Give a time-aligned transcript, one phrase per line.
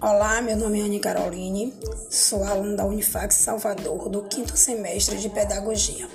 [0.00, 1.72] Olá, meu nome é Anne Caroline,
[2.10, 6.08] sou aluna da Unifax Salvador do quinto semestre de Pedagogia.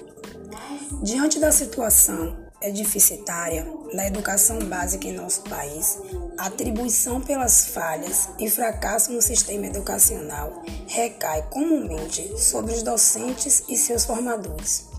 [1.02, 2.37] Diante da situação
[2.74, 5.97] deficitária na educação básica em nosso país,
[6.37, 13.76] a atribuição pelas falhas e fracasso no sistema educacional recai comumente sobre os docentes e
[13.76, 14.90] seus formadores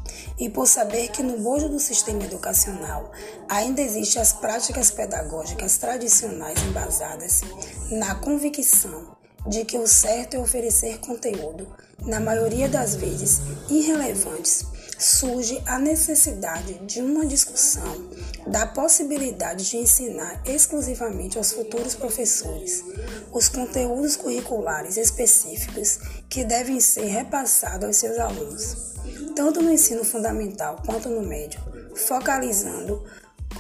[0.41, 3.13] e por saber que no bojo do sistema educacional
[3.47, 7.43] ainda existem as práticas pedagógicas tradicionais embasadas
[7.91, 11.67] na convicção de que o certo é oferecer conteúdo,
[12.01, 14.67] na maioria das vezes irrelevantes,
[14.99, 18.11] surge a necessidade de uma discussão
[18.47, 22.85] da possibilidade de ensinar exclusivamente aos futuros professores
[23.33, 25.99] os conteúdos curriculares específicos
[26.29, 29.00] que devem ser repassados aos seus alunos
[29.31, 31.61] tanto no ensino fundamental quanto no médio,
[31.95, 33.05] focalizando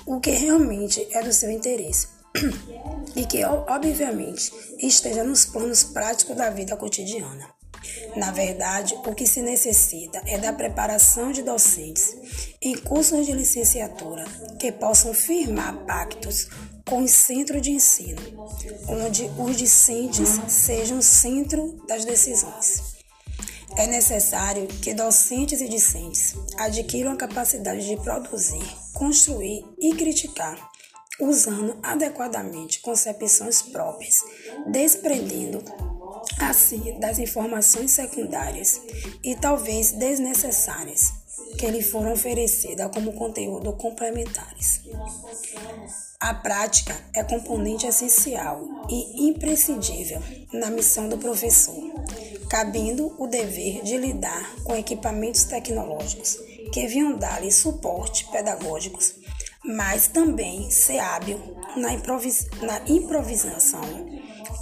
[0.07, 2.09] o que realmente é do seu interesse
[3.17, 7.49] e que, obviamente, esteja nos planos práticos da vida cotidiana.
[8.17, 12.15] Na verdade, o que se necessita é da preparação de docentes
[12.61, 14.25] em cursos de licenciatura
[14.59, 16.49] que possam firmar pactos
[16.87, 18.21] com os centros de ensino,
[18.89, 23.00] onde os discentes sejam o centro das decisões.
[23.77, 30.59] É necessário que docentes e discentes adquiram a capacidade de produzir, construir e criticar,
[31.21, 34.21] usando adequadamente concepções próprias,
[34.67, 35.63] desprendendo
[36.41, 38.81] assim das informações secundárias
[39.23, 41.13] e talvez desnecessárias
[41.59, 44.83] que lhe foram oferecidas como conteúdo complementares.
[46.19, 51.75] A prática é componente essencial e imprescindível na missão do professor
[52.51, 56.37] cabendo o dever de lidar com equipamentos tecnológicos
[56.73, 59.15] que vinham dar-lhe suporte pedagógicos,
[59.65, 61.41] mas também ser hábil
[61.77, 63.81] na, improvis na improvisação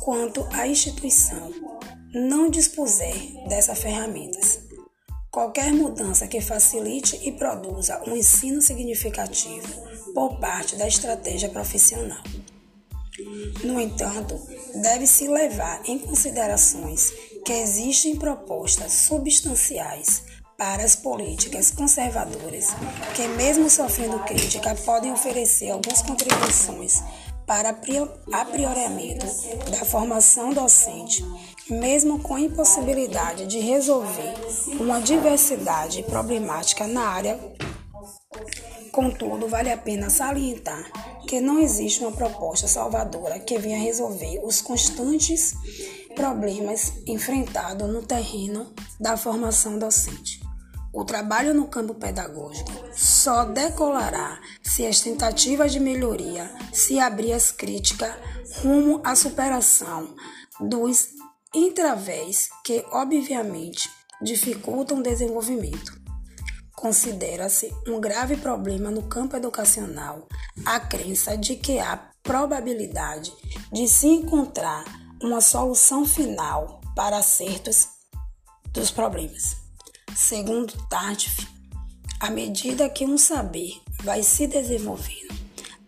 [0.02, 1.50] quanto a instituição
[2.12, 4.60] não dispuser dessas ferramentas.
[5.30, 12.22] Qualquer mudança que facilite e produza um ensino significativo por parte da estratégia profissional.
[13.64, 14.40] No entanto,
[14.74, 17.12] deve-se levar em considerações
[17.44, 20.22] que existem propostas substanciais
[20.56, 22.68] para as políticas conservadoras,
[23.14, 27.02] que, mesmo sofrendo crítica, podem oferecer algumas contribuições
[27.46, 29.26] para aprioramento
[29.70, 31.24] da formação docente,
[31.70, 34.34] mesmo com impossibilidade de resolver
[34.78, 37.40] uma diversidade problemática na área.
[38.92, 40.90] Contudo, vale a pena salientar
[41.26, 45.54] que não existe uma proposta salvadora que venha resolver os constantes
[46.14, 50.40] problemas enfrentados no terreno da formação docente.
[50.92, 57.50] O trabalho no campo pedagógico só decolará se as tentativas de melhoria se abrir as
[57.50, 58.14] críticas
[58.62, 60.14] rumo à superação
[60.60, 61.10] dos
[61.54, 63.88] entravés que, obviamente,
[64.20, 65.97] dificultam o desenvolvimento.
[66.78, 70.28] Considera-se um grave problema no campo educacional
[70.64, 73.32] a crença de que há probabilidade
[73.72, 74.84] de se encontrar
[75.20, 77.88] uma solução final para acertos
[78.70, 79.56] dos problemas.
[80.14, 81.48] Segundo Tardif,
[82.20, 85.34] à medida que um saber vai se desenvolvendo,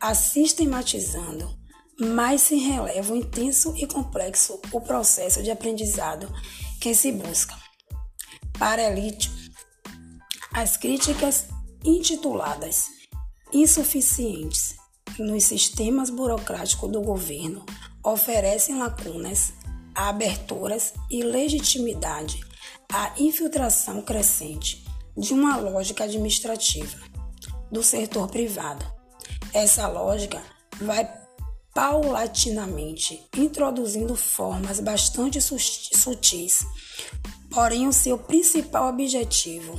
[0.01, 1.57] a sistematizando,
[2.01, 6.29] mais se releva o intenso e complexo o processo de aprendizado
[6.81, 7.57] que se busca.
[8.59, 9.40] Para Elite,
[10.53, 11.47] as críticas
[11.85, 12.89] intituladas
[13.53, 14.75] insuficientes
[15.19, 17.65] nos sistemas burocráticos do governo
[18.05, 19.53] oferecem lacunas,
[19.95, 22.41] aberturas e legitimidade
[22.93, 24.85] à infiltração crescente
[25.17, 26.99] de uma lógica administrativa
[27.71, 28.85] do setor privado.
[29.53, 30.43] Essa lógica
[30.81, 31.09] vai
[31.73, 36.67] paulatinamente introduzindo formas bastante sutis,
[37.51, 39.79] porém o seu principal objetivo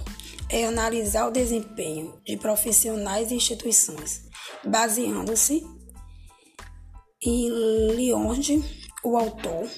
[0.51, 4.23] é analisar o desempenho de profissionais e instituições,
[4.65, 5.65] baseando-se
[7.23, 8.61] e onde
[9.03, 9.69] o autor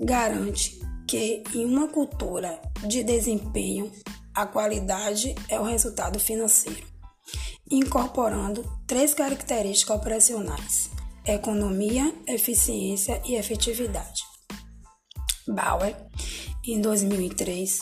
[0.00, 3.92] garante que em uma cultura de desempenho,
[4.34, 6.86] a qualidade é o resultado financeiro,
[7.70, 10.90] incorporando três características operacionais:
[11.24, 14.22] economia, eficiência e efetividade.
[15.48, 15.96] Bauer,
[16.64, 17.78] em 2003,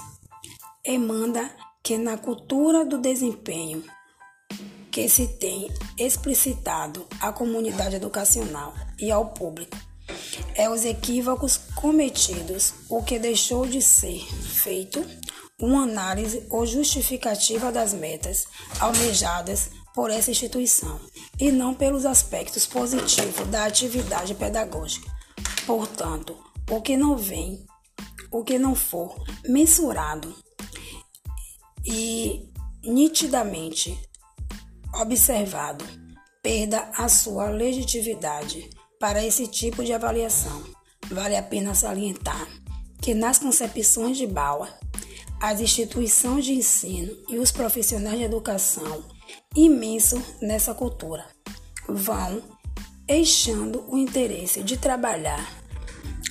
[0.85, 1.51] emanda
[1.85, 3.85] que na cultura do desempenho
[4.91, 9.77] que se tem explicitado à comunidade educacional e ao público.
[10.55, 15.05] É os equívocos cometidos o que deixou de ser feito
[15.61, 18.47] uma análise ou justificativa das metas
[18.81, 20.99] almejadas por essa instituição
[21.39, 25.13] e não pelos aspectos positivos da atividade pedagógica.
[25.67, 26.35] Portanto,
[26.71, 27.67] o que não vem,
[28.31, 29.15] o que não for
[29.47, 30.35] mensurado
[31.85, 32.49] e
[32.83, 33.99] nitidamente
[34.95, 35.85] observado,
[36.43, 40.63] perda a sua legitimidade para esse tipo de avaliação.
[41.11, 42.47] Vale a pena salientar
[43.01, 44.73] que nas concepções de Bauer,
[45.41, 49.05] as instituições de ensino e os profissionais de educação
[49.55, 51.27] imenso nessa cultura
[51.87, 52.43] vão
[53.07, 55.47] eixando o interesse de trabalhar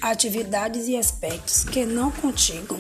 [0.02, 2.80] atividades e aspectos que não contigam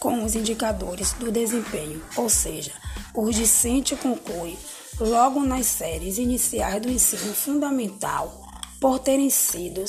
[0.00, 2.72] com os indicadores do desempenho, ou seja,
[3.14, 4.56] o discente conclui
[4.98, 8.42] logo nas séries iniciais do ensino fundamental
[8.80, 9.84] por terem sido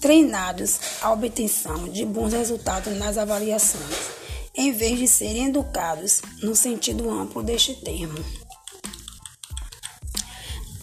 [0.00, 4.10] treinados à obtenção de bons resultados nas avaliações,
[4.54, 8.22] em vez de serem educados no sentido amplo deste termo.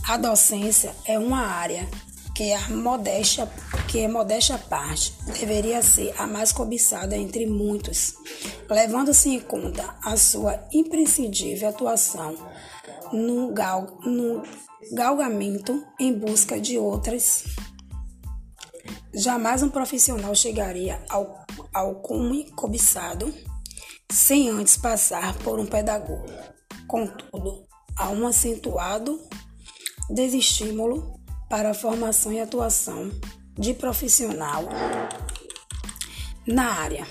[0.07, 1.87] A docência é uma área
[2.39, 3.51] que a modéstia,
[3.89, 8.13] que a modéstia parte deveria ser a mais cobiçada entre muitos,
[8.69, 12.37] levando-se em conta a sua imprescindível atuação
[13.11, 14.41] no, gal, no
[14.93, 17.43] galgamento em busca de outras.
[19.13, 23.33] Jamais um profissional chegaria ao, ao cume cobiçado
[24.09, 26.31] sem antes passar por um pedagogo.
[26.87, 29.19] Contudo, há um acentuado
[30.09, 31.18] desestímulo
[31.49, 33.11] para a formação e atuação
[33.57, 34.69] de profissional
[36.45, 37.07] na área.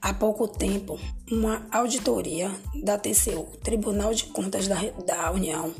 [0.00, 0.98] Há pouco tempo,
[1.30, 2.50] uma auditoria
[2.82, 5.72] da TCU, Tribunal de Contas da, da União,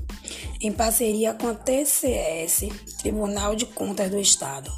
[0.61, 2.69] em parceria com a TCS,
[2.99, 4.71] Tribunal de Contas do Estado,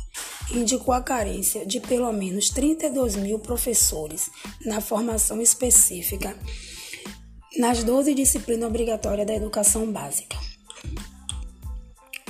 [0.51, 4.31] indicou a carência de pelo menos 32 mil professores
[4.65, 6.35] na formação específica
[7.59, 10.54] nas 12 disciplinas obrigatórias da educação básica.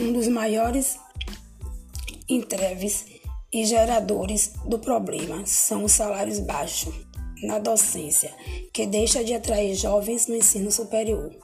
[0.04, 1.00] Um dos maiores
[2.28, 3.06] entreves
[3.50, 6.92] e geradores do problema são os salários baixos
[7.42, 8.30] na docência,
[8.70, 11.34] que deixa de atrair jovens no ensino superior.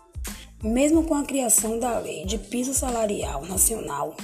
[0.62, 4.14] Mesmo com a criação da lei de piso salarial nacional,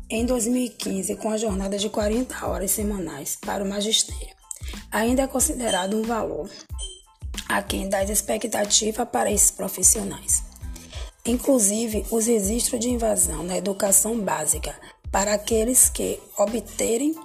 [0.10, 4.36] em 2015 com a jornada de 40 horas semanais para o magistério.
[4.92, 6.50] Ainda é considerado um valor
[7.48, 10.44] a quem dá expectativa para esses profissionais.
[11.26, 14.76] Inclusive, os registros de invasão na educação básica
[15.12, 17.16] para aqueles que obterem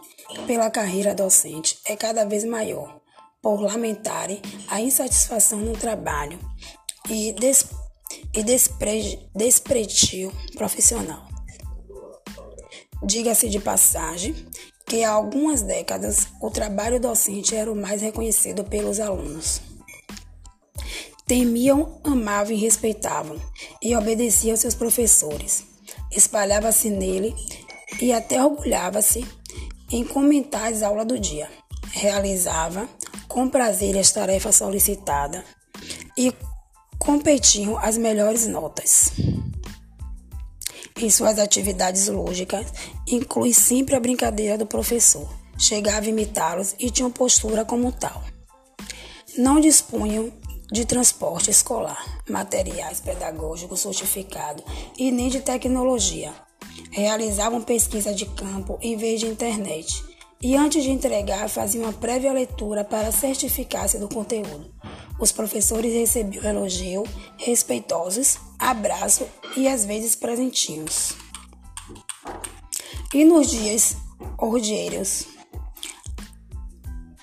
[0.47, 3.01] pela carreira docente é cada vez maior,
[3.41, 6.39] por lamentarem a insatisfação no trabalho
[7.09, 7.67] e, des
[8.33, 11.34] e despre desprestígio profissional.
[13.05, 14.35] Diga-se de passagem
[14.87, 19.61] que há algumas décadas o trabalho docente era o mais reconhecido pelos alunos.
[21.27, 23.41] Temiam, amavam e respeitavam,
[23.83, 25.65] e obedeciam seus professores.
[26.11, 27.35] Espalhava-se nele
[28.01, 29.25] e até orgulhava-se
[29.91, 31.49] em comentar as aulas do dia.
[31.93, 32.89] Realizava
[33.29, 35.43] com prazer as tarefas solicitadas
[36.17, 36.33] e
[36.99, 39.12] competiam as melhores notas.
[40.96, 42.66] Em suas atividades lógicas,
[43.09, 45.28] inclui sempre a brincadeira do professor.
[45.59, 48.23] Chegava a imitá-los e tinham postura como tal.
[49.37, 50.33] Não dispunham
[50.71, 54.64] de transporte escolar, materiais pedagógicos certificados
[54.97, 56.33] e nem de tecnologia.
[56.90, 60.02] Realizavam pesquisa de campo em vez de internet
[60.40, 64.74] e antes de entregar faziam uma prévia leitura para certificar-se do conteúdo.
[65.18, 71.14] Os professores recebiam elogios respeitosos, abraço e às vezes presentinhos.
[73.12, 73.97] E nos dias
[74.37, 75.26] ordieiros,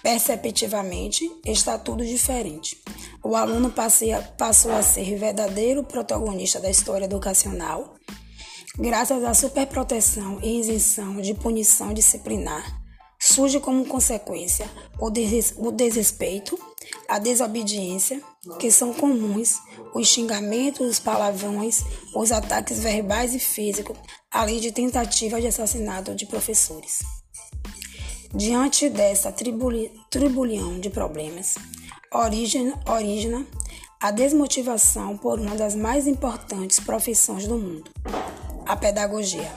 [0.02, 2.82] perceptivamente, está tudo diferente.
[3.24, 3.72] O aluno
[4.38, 7.96] passou a ser verdadeiro protagonista da história educacional,
[8.78, 12.81] graças à superproteção e isenção de punição disciplinar
[13.22, 14.68] surge como consequência
[15.00, 16.58] o desrespeito,
[17.08, 18.20] a desobediência,
[18.60, 19.60] que são comuns,
[19.94, 21.84] os xingamentos, os palavrões,
[22.16, 23.96] os ataques verbais e físicos,
[24.32, 27.00] além de tentativas de assassinato de professores.
[28.34, 31.56] Diante dessa tribulhão de problemas,
[32.12, 33.46] origina, origina
[34.00, 37.92] a desmotivação por uma das mais importantes profissões do mundo,
[38.66, 39.52] a pedagogia.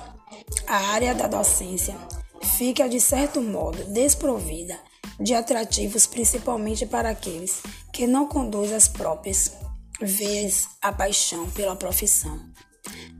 [0.66, 1.96] A área da docência
[2.44, 4.78] fica, de certo modo, desprovida
[5.18, 9.52] de atrativos, principalmente para aqueles que não conduzem as próprias
[10.00, 12.40] veias a paixão pela profissão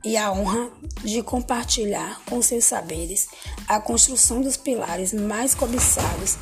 [0.05, 0.71] e a honra
[1.03, 3.29] de compartilhar com seus saberes
[3.67, 6.37] a construção dos pilares mais cobiçados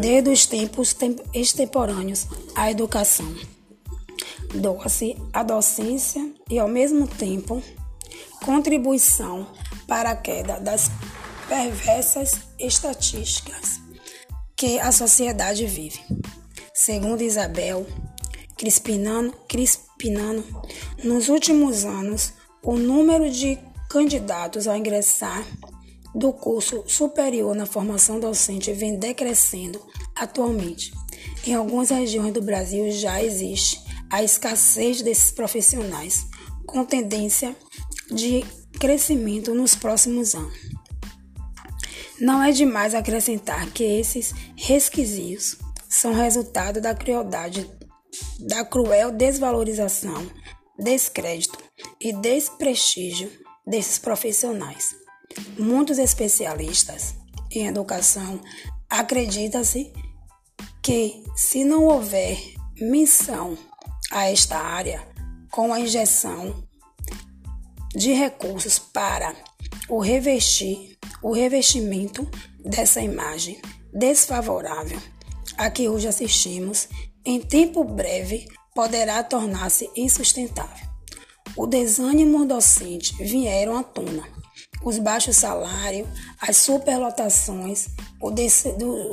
[0.00, 0.96] desde os tempos
[1.32, 2.26] extemporâneos
[2.56, 3.32] à educação.
[4.54, 7.62] Doce a docência e, ao mesmo tempo,
[8.44, 9.46] contribuição
[9.86, 10.90] para a queda das
[11.48, 13.80] perversas estatísticas
[14.56, 16.00] que a sociedade vive.
[16.72, 17.86] Segundo Isabel
[18.56, 20.44] Crispinano, Crispinano
[21.02, 22.32] nos últimos anos,
[22.62, 23.58] o número de
[23.90, 25.44] candidatos a ingressar
[26.14, 29.80] do curso superior na formação docente vem decrescendo
[30.14, 30.92] atualmente.
[31.46, 36.26] Em algumas regiões do Brasil já existe a escassez desses profissionais,
[36.66, 37.54] com tendência
[38.10, 38.44] de
[38.78, 40.74] crescimento nos próximos anos.
[42.20, 45.56] Não é demais acrescentar que esses resquisitos
[45.88, 47.68] são resultado da crueldade,
[48.38, 50.30] da cruel desvalorização,
[50.78, 51.58] descrédito
[52.00, 53.30] e desprestígio
[53.66, 54.94] desses profissionais.
[55.58, 57.14] Muitos especialistas
[57.50, 58.40] em educação
[58.88, 59.92] acreditam-se
[60.82, 62.38] que, se não houver
[62.80, 63.56] missão
[64.12, 65.02] a esta área,
[65.50, 66.64] com a injeção
[67.94, 69.34] de recursos para
[69.88, 70.93] o revestir,
[71.24, 72.28] o revestimento
[72.62, 73.58] dessa imagem
[73.92, 75.00] desfavorável
[75.56, 76.88] a que hoje assistimos,
[77.24, 80.86] em tempo breve poderá tornar-se insustentável.
[81.56, 84.34] O desânimo docente vieram à tona
[84.84, 86.06] os baixos salários,
[86.38, 87.88] as superlotações,
[88.20, 88.30] o,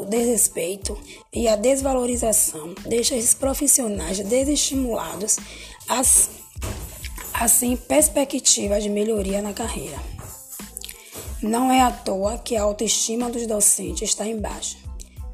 [0.05, 0.97] desrespeito
[1.33, 5.37] e a desvalorização deixam esses profissionais desestimulados,
[7.33, 9.97] assim perspectiva de melhoria na carreira.
[11.41, 14.77] Não é à toa que a autoestima dos docentes está em baixa,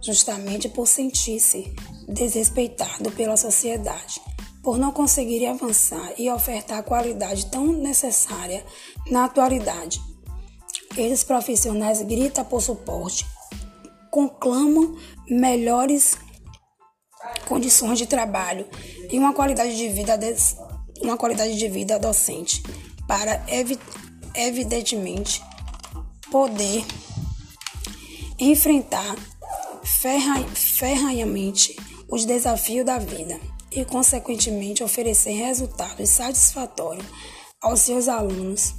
[0.01, 1.75] justamente por sentir-se
[2.07, 4.21] desrespeitado pela sociedade,
[4.63, 8.65] por não conseguirem avançar e ofertar a qualidade tão necessária
[9.11, 10.01] na atualidade.
[10.97, 13.25] Esses profissionais gritam por suporte,
[14.09, 14.95] conclamam
[15.29, 16.15] melhores
[17.49, 18.65] condições de trabalho
[19.11, 20.17] e uma qualidade de vida,
[21.01, 22.63] uma qualidade de vida docente
[23.05, 23.45] para
[24.33, 25.41] evidentemente
[26.31, 26.85] poder
[28.39, 29.15] enfrentar
[29.83, 31.75] ferranhamente
[32.09, 33.39] os desafios da vida
[33.71, 37.05] e, consequentemente, oferecer resultados satisfatórios
[37.61, 38.73] aos seus alunos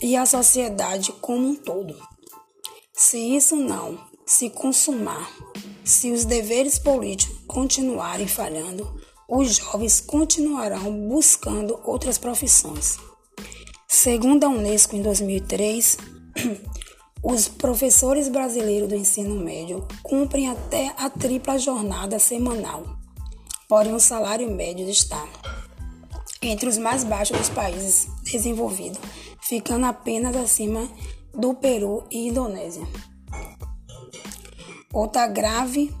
[0.00, 1.96] e a sociedade como um todo.
[2.92, 5.30] Se isso não se consumar,
[5.84, 12.98] se os deveres políticos continuarem falhando, os jovens continuarão buscando outras profissões.
[13.88, 15.98] Segundo a Unesco, em 2003,
[17.22, 22.84] os professores brasileiros do ensino médio cumprem até a tripla jornada semanal,
[23.68, 25.26] porém o salário médio está
[26.42, 29.00] entre os mais baixos dos países desenvolvidos
[29.50, 30.88] ficando apenas acima
[31.34, 32.86] do Peru e Indonésia.
[34.92, 35.92] Outra grave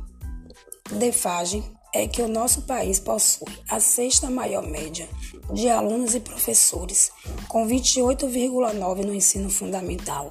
[0.92, 5.08] defagem é que o nosso país possui a sexta maior média
[5.52, 7.10] de alunos e professores,
[7.48, 10.30] com 28,9 no ensino fundamental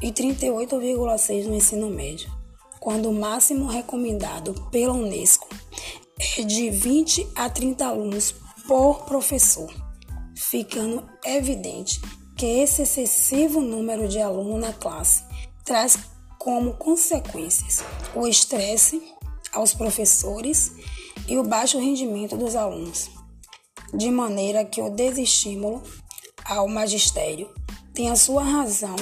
[0.00, 2.30] e 38,6 no ensino médio,
[2.78, 5.48] quando o máximo recomendado pela Unesco
[6.38, 8.34] é de 20 a 30 alunos
[8.66, 9.70] por professor,
[10.34, 12.00] ficando evidente
[12.36, 15.24] que esse excessivo número de alunos na classe
[15.64, 15.98] traz
[16.38, 19.02] como consequências o estresse
[19.52, 20.72] aos professores
[21.28, 23.10] e o baixo rendimento dos alunos,
[23.92, 25.82] de maneira que o desestímulo
[26.44, 27.50] ao magistério
[27.92, 28.96] tem a sua razão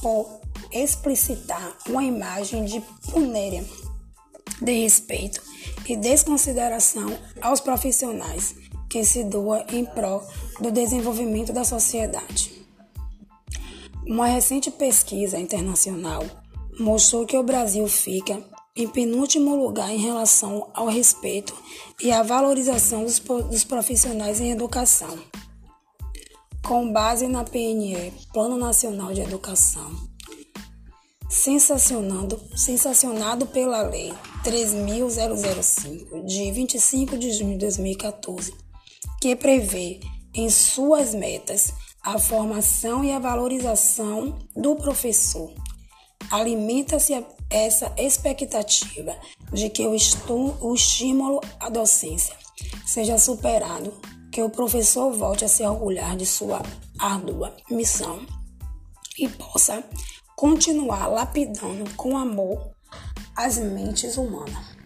[0.00, 0.40] por
[0.72, 3.64] explicitar uma imagem de punéria,
[4.60, 5.42] de respeito
[5.88, 8.54] e desconsideração aos profissionais
[8.88, 10.22] que se doa em prol
[10.60, 12.64] do desenvolvimento da sociedade.
[14.06, 16.22] Uma recente pesquisa internacional
[16.78, 18.42] mostrou que o Brasil fica
[18.76, 21.54] em penúltimo lugar em relação ao respeito
[22.00, 25.18] e à valorização dos, dos profissionais em educação.
[26.66, 29.88] Com base na PNE, Plano Nacional de Educação,
[31.28, 38.52] sensacionado, sensacionado pela Lei 3.005, de 25 de junho de 2014,
[39.22, 40.00] que prevê
[40.34, 45.52] em suas metas a formação e a valorização do professor.
[46.32, 49.16] Alimenta-se essa expectativa
[49.52, 49.94] de que o,
[50.60, 52.34] o estímulo à docência
[52.84, 53.94] seja superado,
[54.36, 56.60] que o professor volte a se orgulhar de sua
[56.98, 58.20] árdua missão
[59.18, 59.82] e possa
[60.36, 62.70] continuar lapidando com amor
[63.34, 64.76] as mentes humanas.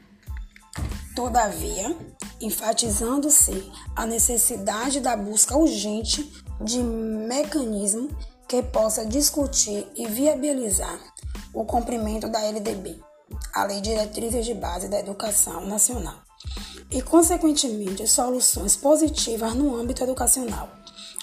[1.16, 1.96] Todavia,
[2.40, 8.08] enfatizando-se a necessidade da busca urgente de mecanismo
[8.46, 10.96] que possa discutir e viabilizar
[11.52, 13.00] o cumprimento da LDB.
[13.52, 16.22] a Lei Diretrizes de Base da Educação Nacional
[16.90, 20.68] e, consequentemente, soluções positivas no âmbito educacional.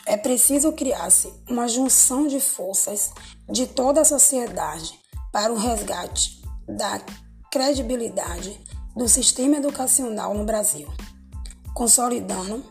[0.06, 3.12] É preciso criar-se uma junção de forças
[3.50, 4.98] de toda a sociedade
[5.32, 7.02] para o resgate da
[7.52, 8.60] credibilidade
[8.96, 10.88] do sistema educacional no Brasil,
[11.74, 12.64] consolidando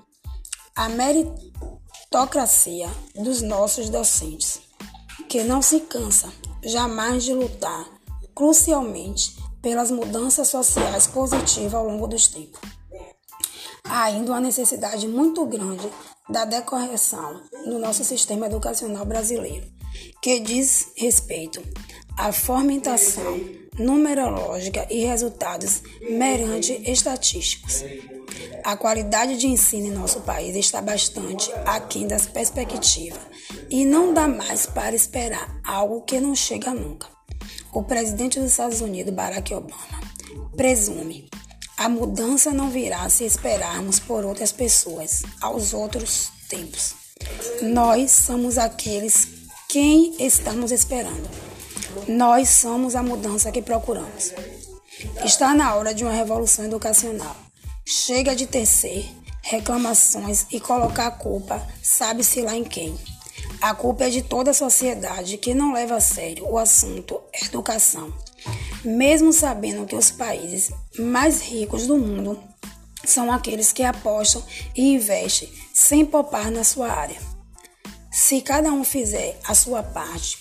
[0.74, 4.60] a meritocracia dos nossos docentes,
[5.28, 7.86] que não se cansa jamais de lutar
[8.34, 12.75] crucialmente pelas mudanças sociais positivas ao longo dos tempos.
[13.88, 15.88] Há ainda uma necessidade muito grande
[16.28, 19.66] da decorreção no nosso sistema educacional brasileiro,
[20.20, 21.62] que diz respeito
[22.16, 23.40] à fomentação
[23.78, 27.84] numerológica e resultados meramente estatísticos.
[28.64, 33.20] A qualidade de ensino em nosso país está bastante aquém das perspectivas
[33.70, 37.06] e não dá mais para esperar algo que não chega nunca.
[37.72, 40.00] O presidente dos Estados Unidos, Barack Obama,
[40.56, 41.28] presume
[41.76, 46.94] a mudança não virá se esperarmos por outras pessoas, aos outros tempos.
[47.62, 49.28] Nós somos aqueles
[49.68, 51.28] quem estamos esperando.
[52.08, 54.32] Nós somos a mudança que procuramos.
[55.22, 57.36] Está na hora de uma revolução educacional.
[57.84, 59.06] Chega de tecer
[59.42, 62.98] reclamações e colocar a culpa, sabe-se lá em quem.
[63.60, 68.12] A culpa é de toda a sociedade que não leva a sério o assunto educação
[68.84, 72.38] mesmo sabendo que os países mais ricos do mundo
[73.04, 74.42] são aqueles que apostam
[74.74, 77.20] e investem sem poupar na sua área.
[78.10, 80.38] Se cada um fizer a sua parte,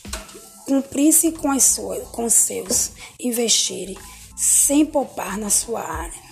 [0.65, 3.97] cumprisse com, as suas, com seus, investir
[4.35, 6.25] sem poupar na sua área,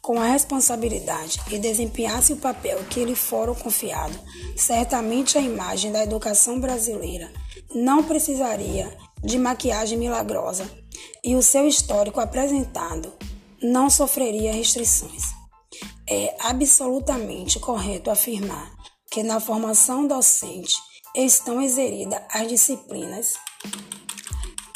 [0.00, 4.18] com a responsabilidade e desempenhasse o papel que lhe foram confiado,
[4.56, 7.32] certamente a imagem da educação brasileira
[7.74, 10.70] não precisaria de maquiagem milagrosa
[11.24, 13.12] e o seu histórico apresentado
[13.62, 15.22] não sofreria restrições.
[16.08, 18.74] É absolutamente correto afirmar
[19.10, 20.76] que na formação docente
[21.16, 23.34] estão inseridas as disciplinas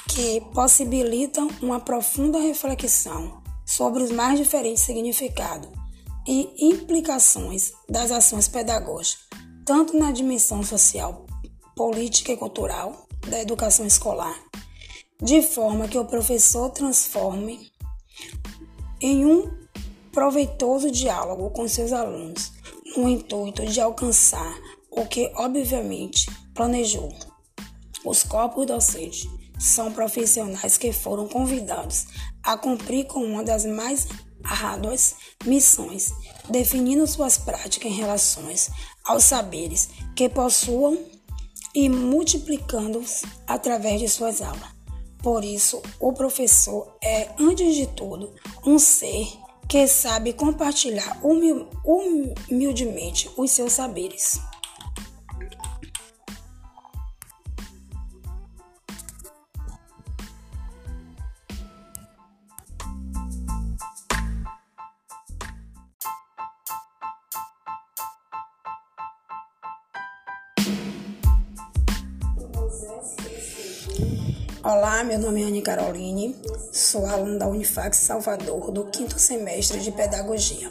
[0.09, 5.69] que possibilitam uma profunda reflexão sobre os mais diferentes significados
[6.27, 9.27] e implicações das ações pedagógicas,
[9.65, 11.27] tanto na dimensão social,
[11.77, 14.37] política e cultural, da educação escolar,
[15.23, 17.71] de forma que o professor transforme
[19.01, 19.51] em um
[20.13, 22.53] proveitoso diálogo com seus alunos,
[22.97, 24.59] no intuito de alcançar
[24.91, 27.13] o que, obviamente, planejou.
[28.05, 32.07] Os corpos docentes são profissionais que foram convidados
[32.43, 34.07] a cumprir com uma das mais
[34.43, 36.13] árduas missões,
[36.49, 38.45] definindo suas práticas em relação
[39.05, 40.99] aos saberes que possuam
[41.75, 44.77] e multiplicando-os através de suas aulas.
[45.23, 48.33] Por isso, o professor é, antes de tudo,
[48.65, 49.27] um ser
[49.69, 54.41] que sabe compartilhar humildemente os seus saberes.
[74.71, 76.37] Olá, meu nome é Anne Caroline,
[76.71, 80.71] sou aluna da Unifax Salvador do quinto semestre de Pedagogia.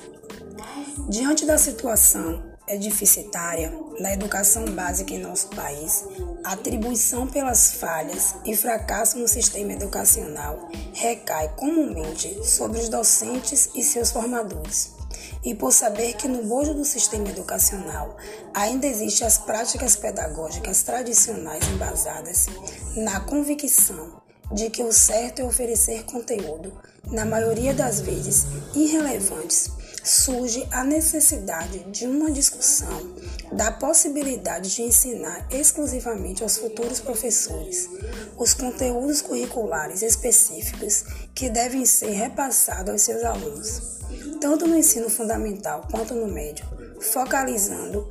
[1.10, 2.43] Diante da situação
[2.79, 6.05] deficitária na educação básica em nosso país,
[6.43, 13.81] a atribuição pelas falhas e fracasso no sistema educacional recai comumente sobre os docentes e
[13.81, 14.96] seus formadores
[15.43, 18.17] e por saber que no bojo do sistema educacional
[18.54, 22.47] ainda existem as práticas pedagógicas tradicionais embasadas
[22.95, 24.21] na convicção
[24.52, 26.73] de que o certo é oferecer conteúdo,
[27.12, 28.45] na maioria das vezes
[28.76, 29.71] irrelevantes,
[30.07, 33.15] surge a necessidade de uma discussão
[33.51, 37.89] da possibilidade de ensinar exclusivamente aos futuros professores
[38.37, 41.03] os conteúdos curriculares específicos
[41.35, 43.97] que devem ser repassados aos seus alunos
[44.39, 46.65] tanto no ensino fundamental quanto no médio,
[46.99, 48.09] focalizando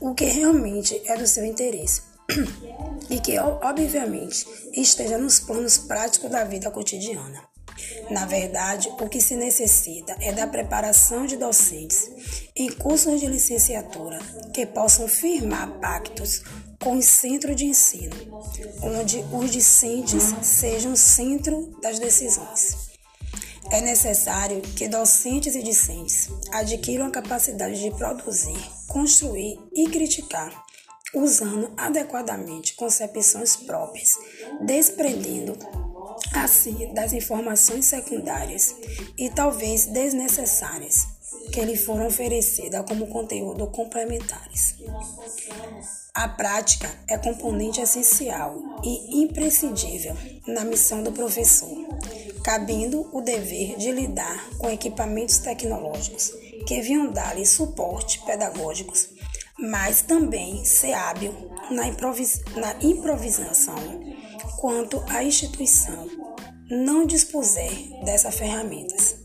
[0.00, 2.02] o que realmente é do seu interesse
[3.10, 7.55] e que, obviamente, esteja nos planos práticos da vida cotidiana.
[8.10, 12.10] Na verdade, o que se necessita é da preparação de docentes
[12.54, 14.18] em cursos de licenciatura
[14.54, 16.42] que possam firmar pactos
[16.80, 18.14] com os centros de ensino,
[18.82, 22.86] onde os discentes sejam o centro das decisões.
[23.70, 30.64] É necessário que docentes e discentes adquiram a capacidade de produzir, construir e criticar,
[31.12, 34.14] usando adequadamente concepções próprias,
[34.60, 35.58] desprendendo
[36.32, 38.74] assim das informações secundárias
[39.16, 41.06] e talvez desnecessárias
[41.52, 44.76] que lhe foram oferecidas como conteúdo complementares.
[46.14, 51.76] A prática é componente essencial e imprescindível na missão do professor,
[52.42, 56.32] cabendo o dever de lidar com equipamentos tecnológicos
[56.66, 59.10] que vinham dar-lhe suporte pedagógicos,
[59.58, 61.34] mas também ser hábil
[61.70, 63.76] na, improvis na improvisação
[64.58, 66.08] quanto a instituição
[66.70, 67.70] não dispuser
[68.04, 69.16] dessas ferramentas.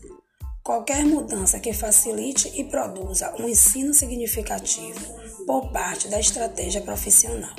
[0.62, 5.00] Qualquer mudança que facilite e produza um ensino significativo
[5.44, 7.54] por parte da estratégia profissional.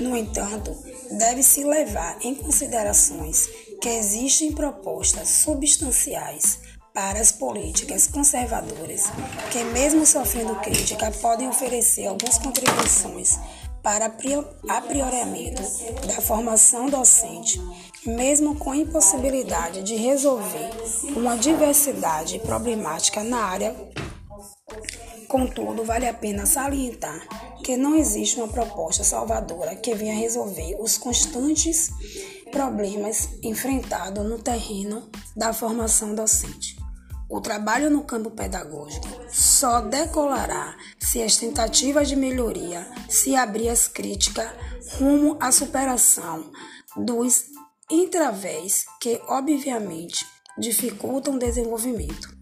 [0.00, 0.76] No entanto,
[1.18, 3.48] deve-se levar em considerações
[3.80, 6.60] que existem propostas substanciais
[6.94, 9.04] para as políticas conservadoras,
[9.50, 13.38] que, mesmo sofrendo crítica, podem oferecer algumas contribuições
[13.86, 14.06] para
[14.68, 15.62] aprioramento
[16.08, 17.60] da formação docente,
[18.04, 20.70] mesmo com impossibilidade de resolver
[21.14, 23.76] uma diversidade problemática na área
[25.28, 27.26] Contudo, vale a pena salientar
[27.62, 31.90] que não existe uma proposta salvadora que venha resolver os constantes
[32.50, 36.76] problemas enfrentados no terreno da formação docente.
[37.28, 43.88] O trabalho no campo pedagógico só decolará se as tentativas de melhoria se abrir as
[43.88, 44.48] críticas
[44.92, 46.50] rumo à superação
[46.96, 47.46] dos
[47.90, 50.24] entravés que, obviamente,
[50.56, 52.34] dificultam o desenvolvimento.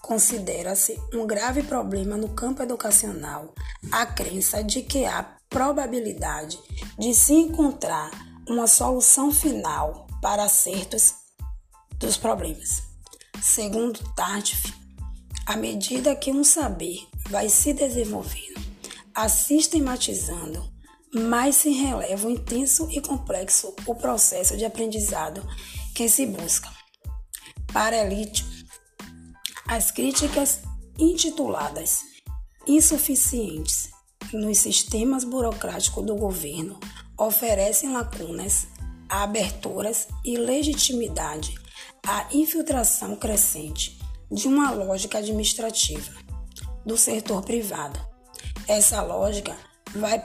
[0.00, 3.54] Considera-se um grave problema no campo educacional
[3.92, 6.58] a crença de que há probabilidade
[6.98, 8.10] de se encontrar
[8.48, 11.14] uma solução final para acertos
[11.98, 12.85] dos problemas.
[13.42, 14.72] Segundo Tardif,
[15.44, 18.60] à medida que um saber vai se desenvolvendo,
[19.14, 20.64] a sistematizando,
[21.14, 25.46] mais se releva o intenso e complexo o processo de aprendizado
[25.94, 26.68] que se busca.
[27.72, 28.44] Para Elite,
[29.68, 30.60] as críticas
[30.98, 32.00] intituladas
[32.66, 33.90] insuficientes
[34.32, 36.80] nos sistemas burocráticos do governo
[37.18, 38.66] oferecem lacunas,
[39.08, 41.65] aberturas e legitimidade
[42.06, 43.98] à infiltração crescente
[44.30, 46.12] de uma lógica administrativa
[46.84, 47.98] do setor privado.
[48.68, 49.56] Essa lógica
[49.94, 50.24] vai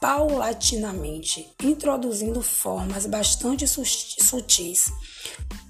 [0.00, 4.92] paulatinamente introduzindo formas bastante sutis,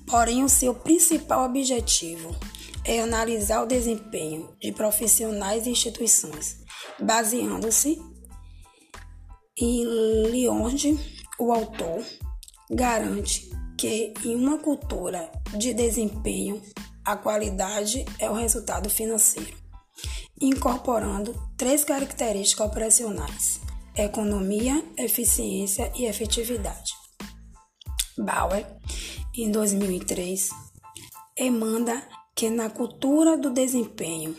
[0.07, 2.37] porém o seu principal objetivo
[2.85, 6.59] é analisar o desempenho de profissionais e instituições,
[7.01, 7.99] baseando-se
[9.59, 10.99] em onde
[11.39, 12.05] o autor
[12.71, 16.61] garante que em uma cultura de desempenho
[17.05, 19.57] a qualidade é o resultado financeiro,
[20.41, 23.61] incorporando três características operacionais:
[23.97, 26.93] economia, eficiência e efetividade.
[28.19, 28.67] Bauer,
[29.33, 30.51] em 2003,
[31.37, 32.03] emanda
[32.35, 34.37] que na cultura do desempenho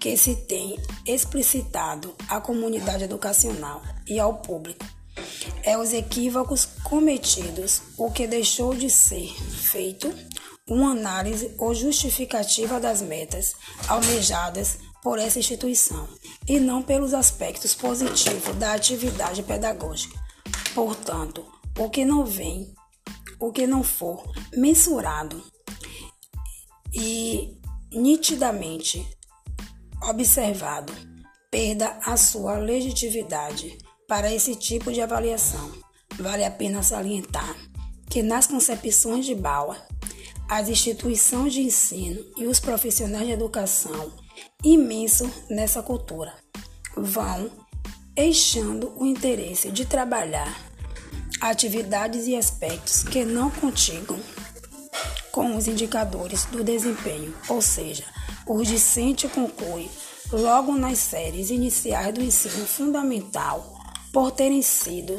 [0.00, 4.84] que se tem explicitado à comunidade educacional e ao público,
[5.62, 10.12] é os equívocos cometidos o que deixou de ser feito
[10.68, 13.54] uma análise ou justificativa das metas
[13.88, 16.08] almejadas por essa instituição
[16.48, 20.18] e não pelos aspectos positivos da atividade pedagógica.
[20.74, 21.44] Portanto,
[21.78, 22.72] o que não vem,
[23.38, 24.24] o que não for
[24.56, 25.42] mensurado
[26.94, 27.58] e
[27.92, 29.06] nitidamente
[30.02, 30.92] observado,
[31.50, 33.76] perda a sua legitimidade
[34.08, 35.72] para esse tipo de avaliação.
[36.18, 37.56] Vale a pena salientar
[38.08, 39.80] que nas concepções de Bauer,
[40.48, 44.12] as instituições de ensino e os profissionais de educação
[44.62, 46.34] imenso nessa cultura
[46.96, 47.50] vão
[48.14, 50.54] deixando o interesse de trabalhar
[51.40, 54.18] atividades e aspectos que não contigam
[55.32, 58.04] com os indicadores do desempenho, ou seja,
[58.46, 59.90] o discente conclui
[60.30, 63.73] logo nas séries iniciais do ensino fundamental
[64.14, 65.16] por terem sido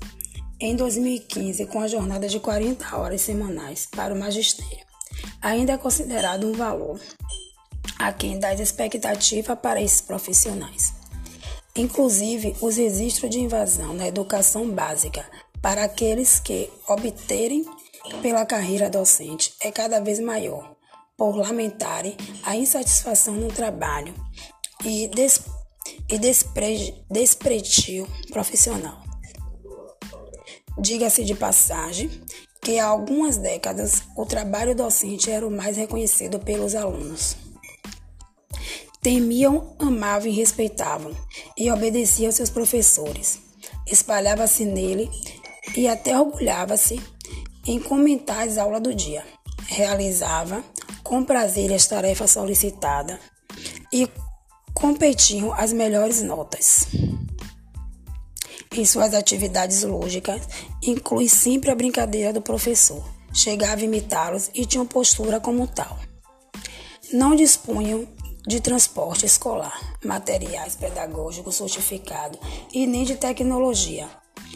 [0.59, 4.85] em 2015, com a jornada de 40 horas semanais para o magistério,
[5.41, 7.01] ainda é considerado um valor
[8.07, 10.93] aquém das expectativas para esses profissionais.
[11.75, 15.25] Inclusive, os registros de invasão na educação básica
[15.61, 17.65] para aqueles que obterem
[18.21, 20.75] pela carreira docente é cada vez maior,
[21.15, 24.13] por lamentarem a insatisfação no trabalho
[24.83, 25.41] e, des
[26.09, 27.75] e despre
[28.31, 29.01] profissional.
[30.77, 32.09] Diga-se de passagem
[32.61, 37.35] que há algumas décadas o trabalho docente era o mais reconhecido pelos alunos.
[39.01, 41.11] Temiam, amavam e respeitavam,
[41.57, 43.39] e obedeciam seus professores.
[43.87, 45.09] Espalhava-se nele
[45.75, 47.01] e até orgulhava-se
[47.65, 49.25] em comentar as aulas do dia.
[49.65, 50.63] Realizava
[51.03, 53.17] com prazer as tarefas solicitadas
[53.91, 54.07] e
[54.71, 56.85] competiam as melhores notas.
[58.71, 60.43] Em suas atividades lógicas,
[60.81, 63.03] inclui sempre a brincadeira do professor.
[63.33, 65.97] Chegava a imitá-los e tinham postura como tal.
[67.11, 68.07] Não dispunham
[68.47, 72.39] de transporte escolar, materiais pedagógicos certificados
[72.73, 74.08] e nem de tecnologia.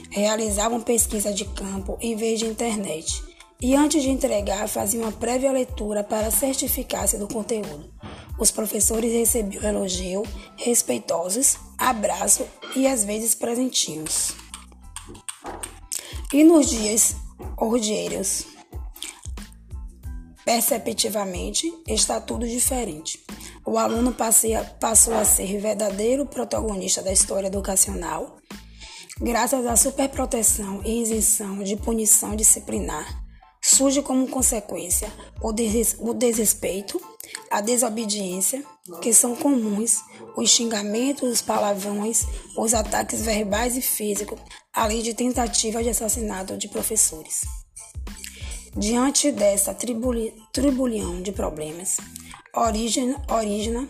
[0.10, 3.24] Realizavam pesquisa de campo em vez de internet
[3.62, 7.94] e antes de entregar faziam uma prévia leitura para certificar-se do conteúdo.
[8.38, 10.24] Os professores recebiam elogio,
[10.58, 12.46] respeitosos, abraço
[12.76, 14.34] e às vezes presentinhos.
[16.34, 17.16] E nos dias
[17.56, 18.46] ordeiros,
[20.46, 23.20] perceptivamente, está tudo diferente
[23.66, 28.38] o aluno passou a ser verdadeiro protagonista da história educacional,
[29.20, 33.24] graças à superproteção e isenção de punição disciplinar.
[33.60, 35.52] Surge como consequência o
[36.14, 37.02] desrespeito,
[37.50, 38.64] a desobediência,
[39.02, 39.98] que são comuns,
[40.38, 42.24] os xingamentos, os palavrões,
[42.56, 44.40] os ataques verbais e físicos,
[44.72, 47.42] além de tentativa de assassinato de professores.
[48.78, 51.98] Diante dessa tribulhão de problemas,
[52.54, 53.88] origina,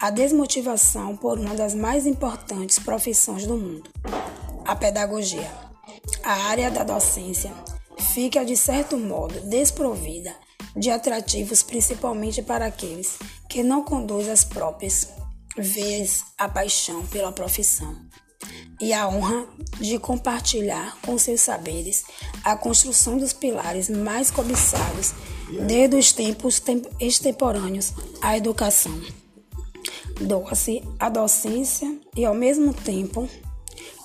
[0.00, 3.90] a desmotivação por uma das mais importantes profissões do mundo,
[4.64, 5.50] a pedagogia.
[6.24, 7.52] A área da docência
[7.98, 10.34] fica, de certo modo, desprovida
[10.74, 13.18] de atrativos, principalmente para aqueles
[13.50, 15.12] que não conduzem as próprias
[15.58, 17.94] veias a paixão pela profissão
[18.82, 19.46] e a honra
[19.80, 22.04] de compartilhar com seus saberes
[22.42, 25.14] a construção dos pilares mais cobiçados
[25.68, 26.60] desde os tempos
[26.98, 29.00] extemporâneos à educação.
[30.20, 33.28] Doa-se a docência e, ao mesmo tempo,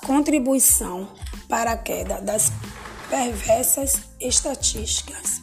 [0.05, 1.07] contribuição
[1.49, 2.51] para a queda das
[3.09, 5.41] perversas estatísticas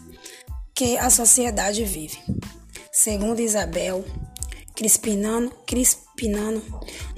[0.72, 2.18] que a sociedade vive.
[2.92, 4.04] Segundo Isabel
[4.76, 6.62] Crispinano, Crispinano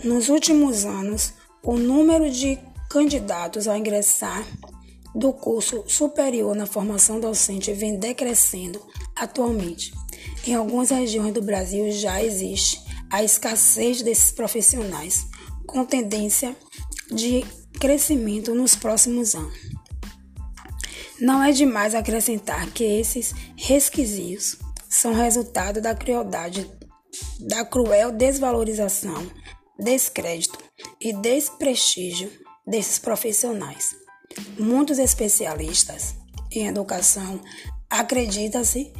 [0.03, 1.35] nos últimos anos,
[1.67, 2.57] o número de
[2.89, 4.47] candidatos a ingressar
[5.13, 8.81] do curso superior na formação docente vem decrescendo
[9.17, 9.93] atualmente.
[10.47, 15.27] Em algumas regiões do Brasil já existe a escassez desses profissionais,
[15.67, 16.57] com tendência
[17.11, 17.45] de
[17.81, 19.59] crescimento nos próximos anos.
[21.21, 24.57] Não é demais acrescentar que esses resquisitos
[24.89, 26.71] são resultado da crueldade,
[27.41, 29.27] da cruel desvalorização,
[29.79, 30.59] descrédito
[31.01, 32.31] e desprestígio
[32.67, 33.95] desses profissionais.
[34.59, 36.15] Muitos especialistas
[36.51, 37.41] em educação
[37.89, 38.93] acreditam-se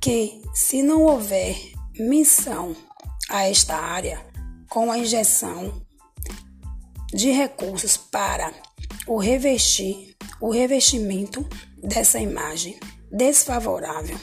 [0.00, 1.56] que, se não houver
[1.98, 2.76] missão
[3.30, 4.20] a esta área,
[4.68, 5.82] com a injeção
[7.12, 8.52] de recursos para
[9.06, 12.78] o revestir, o revestimento dessa imagem
[13.10, 14.18] desfavorável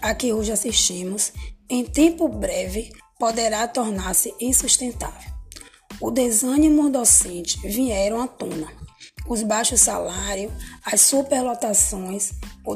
[0.00, 1.32] a que hoje assistimos,
[1.68, 5.30] em tempo breve poderá tornar-se insustentável.
[6.00, 8.80] O desânimo docente vieram à tona
[9.28, 10.52] os baixos salários,
[10.84, 12.32] as superlotações,
[12.64, 12.74] o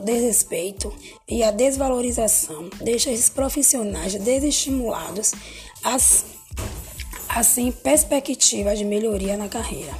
[0.00, 0.90] desrespeito
[1.28, 5.32] e a desvalorização deixam esses profissionais desestimulados,
[7.28, 9.92] assim perspectiva de melhoria na carreira.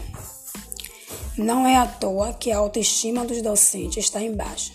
[1.36, 4.72] Não é à toa que a autoestima dos docentes está em baixa,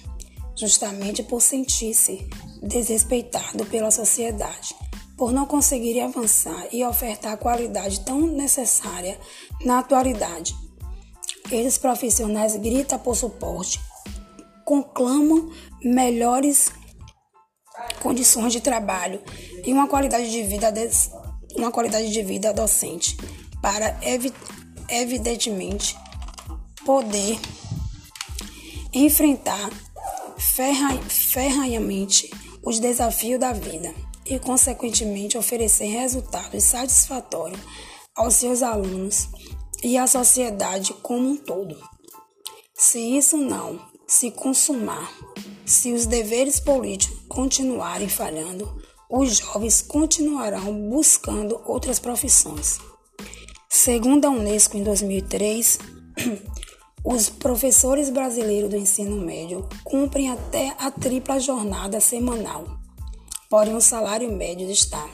[0.56, 2.30] justamente por sentir-se
[2.64, 4.76] desrespeitado pela sociedade,
[5.18, 9.20] por não conseguirem avançar e ofertar a qualidade tão necessária
[9.64, 10.56] na atualidade.
[11.52, 13.80] Esses profissionais gritam por suporte,
[14.66, 15.52] conclamam
[15.84, 16.72] melhores
[18.02, 19.22] condições de trabalho
[19.66, 20.74] e uma qualidade de vida,
[21.56, 23.18] uma qualidade de vida docente
[23.62, 24.00] para
[24.90, 25.96] evidentemente
[26.86, 27.38] poder
[28.94, 29.70] enfrentar
[31.08, 32.30] ferranhamente
[32.66, 33.94] os desafios da vida
[34.26, 37.60] e, consequentemente, oferecer resultados satisfatórios
[38.16, 39.28] aos seus alunos
[39.84, 41.78] e à sociedade como um todo.
[42.74, 45.12] Se isso não se consumar,
[45.66, 52.80] se os deveres políticos continuarem falhando, os jovens continuarão buscando outras profissões.
[53.70, 55.80] Segundo a Unesco, em 2003,
[57.06, 62.64] Os professores brasileiros do ensino médio cumprem até a tripla jornada semanal,
[63.50, 65.06] porém o salário médio está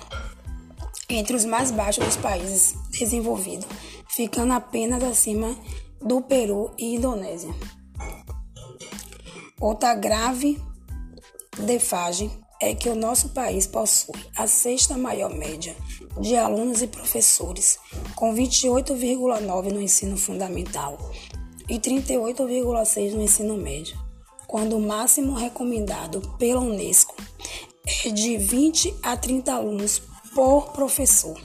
[1.10, 3.65] entre os mais baixos dos países desenvolvidos,
[4.08, 5.58] ficando apenas acima
[5.99, 7.54] do Peru e Indonésia.
[9.60, 10.62] Outra grave
[11.58, 12.30] defagem
[12.62, 15.75] é que o nosso país possui a sexta maior média
[16.21, 17.80] de alunos e professores,
[18.15, 20.97] com 28,9 no ensino fundamental
[21.69, 23.97] e 38,6 no ensino médio,
[24.47, 27.15] quando o máximo recomendado pela Unesco
[28.05, 30.01] é de 20 a 30 alunos
[30.34, 31.39] por professor,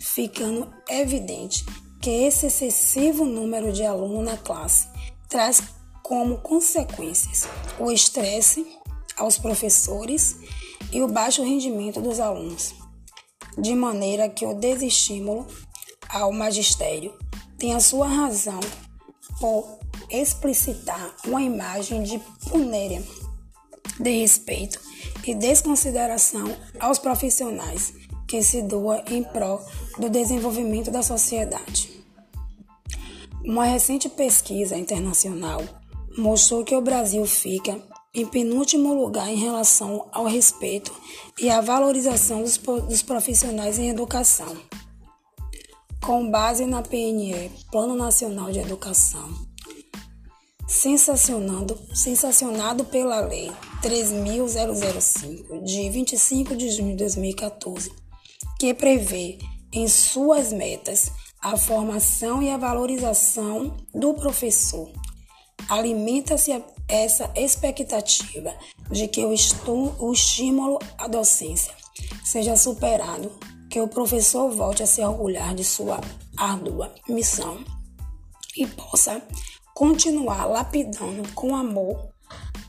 [0.00, 1.64] ficando evidente
[2.00, 4.88] que esse excessivo número de alunos na classe
[5.28, 5.62] traz
[6.02, 7.48] como consequências
[7.80, 8.64] o estresse
[9.16, 10.36] aos professores
[10.92, 12.74] e o baixo rendimento dos alunos,
[13.58, 15.46] de maneira que o desestímulo
[16.08, 17.12] ao magistério
[17.58, 18.60] tem a sua razão
[19.40, 19.78] por
[20.10, 22.18] explicitar uma imagem de
[22.48, 23.02] punéria,
[23.98, 24.80] de respeito
[25.26, 26.44] e desconsideração
[26.78, 27.92] aos profissionais
[28.26, 29.60] que se doam em prol
[29.98, 32.04] do desenvolvimento da sociedade.
[33.44, 35.62] Uma recente pesquisa internacional
[36.18, 37.80] mostrou que o Brasil fica
[38.12, 40.92] em penúltimo lugar em relação ao respeito
[41.38, 44.56] e à valorização dos profissionais em educação
[46.06, 49.28] com base na PNE, Plano Nacional de Educação,
[50.68, 53.50] sensacionado, sensacionado pela Lei
[53.82, 57.92] 3.005, de 25 de junho de 2014,
[58.56, 59.38] que prevê
[59.72, 61.10] em suas metas
[61.42, 64.88] a formação e a valorização do professor.
[65.68, 66.52] Alimenta-se
[66.86, 68.54] essa expectativa
[68.92, 69.34] de que o,
[69.98, 71.74] o estímulo à docência
[72.24, 76.00] seja superado que o professor volte a se orgulhar de sua
[76.34, 77.62] árdua missão
[78.56, 79.20] e possa
[79.74, 82.08] continuar lapidando com amor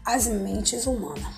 [0.04, 1.34] as mentes humanas.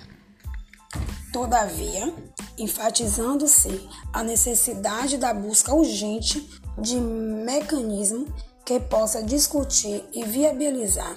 [1.31, 2.11] Todavia,
[2.57, 8.25] enfatizando-se a necessidade da busca urgente de mecanismo
[8.65, 11.15] que possa discutir e viabilizar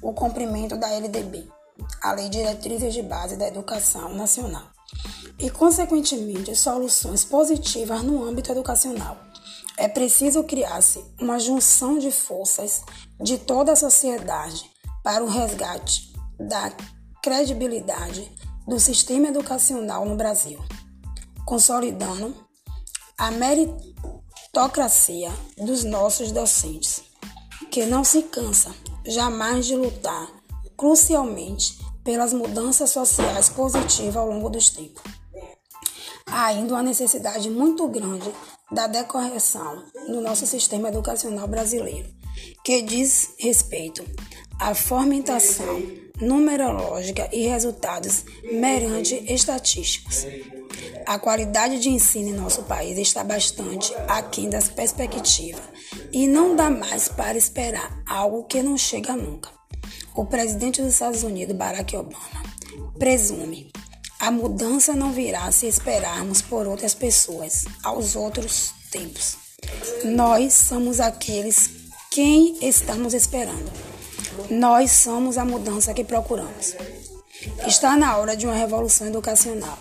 [0.00, 1.46] o cumprimento da LDB,
[2.00, 4.79] a Lei Diretrizes de Base da Educação Nacional
[5.38, 9.16] e, consequentemente, soluções positivas no âmbito educacional.
[9.76, 12.82] É preciso criar-se uma junção de forças
[13.20, 14.70] de toda a sociedade
[15.02, 16.72] para o resgate da
[17.22, 18.30] credibilidade
[18.66, 20.58] do sistema educacional no Brasil,
[21.46, 22.34] consolidando
[23.16, 27.02] a meritocracia dos nossos docentes,
[27.70, 28.74] que não se cansa
[29.06, 30.28] jamais de lutar
[30.76, 31.78] crucialmente
[32.10, 35.00] pelas mudanças sociais positivas ao longo dos tempos
[36.26, 38.28] há ainda uma necessidade muito grande
[38.72, 42.08] da decorreção no nosso sistema educacional brasileiro,
[42.64, 44.04] que diz respeito
[44.58, 45.80] à fomentação
[46.20, 50.26] numerológica e resultados meramente estatísticos.
[51.06, 55.62] A qualidade de ensino em nosso país está bastante aquém das perspectivas
[56.12, 59.59] e não dá mais para esperar algo que não chega nunca.
[60.14, 62.42] O presidente dos Estados Unidos, Barack Obama,
[62.98, 63.70] presume
[64.20, 69.38] a mudança não virá se esperarmos por outras pessoas, aos outros tempos.
[70.04, 71.70] Nós somos aqueles
[72.10, 73.72] quem estamos esperando.
[74.50, 76.74] Nós somos a mudança que procuramos.
[77.66, 79.78] Está na hora de uma revolução educacional.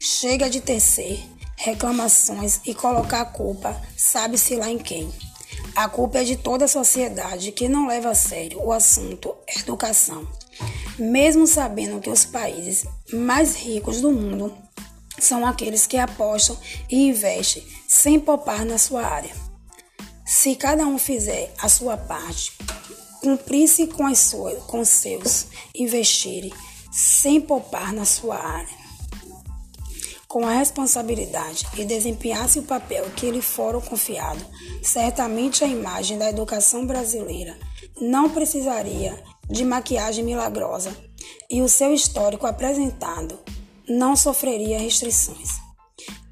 [0.00, 1.22] Chega de tecer
[1.56, 5.12] reclamações e colocar a culpa, sabe-se lá em quem.
[5.74, 10.28] A culpa é de toda a sociedade que não leva a sério o assunto educação,
[10.98, 14.54] mesmo sabendo que os países mais ricos do mundo
[15.18, 16.58] são aqueles que apostam
[16.90, 19.34] e investem sem poupar na sua área.
[20.26, 22.52] Se cada um fizer a sua parte,
[23.22, 26.52] cumprisse com, as suas, seus, investirem
[26.92, 28.81] sem poupar na sua área,
[30.32, 34.42] com a responsabilidade e desempenhasse o papel que lhe foram confiado,
[34.82, 37.54] certamente a imagem da educação brasileira
[38.00, 40.96] não precisaria de maquiagem milagrosa
[41.50, 43.38] e o seu histórico apresentado
[43.86, 45.50] não sofreria restrições.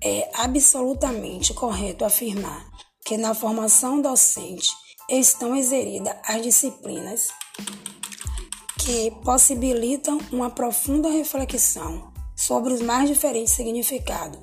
[0.02, 2.70] É absolutamente correto afirmar
[3.04, 4.70] que na formação docente
[5.10, 7.28] estão inseridas as disciplinas
[8.78, 12.09] que possibilitam uma profunda reflexão
[12.40, 14.40] sobre os mais diferentes significados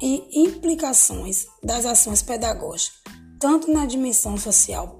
[0.00, 3.02] e implicações das ações pedagógicas,
[3.38, 4.98] tanto na dimensão social,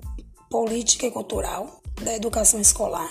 [0.51, 3.11] política e cultural da educação escolar,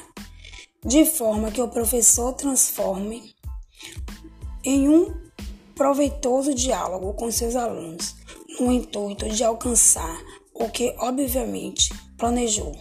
[0.86, 3.34] de forma que o professor transforme
[4.64, 5.12] em um
[5.74, 8.16] proveitoso diálogo com seus alunos,
[8.60, 10.16] no intuito de alcançar
[10.54, 12.72] o que, obviamente, planejou.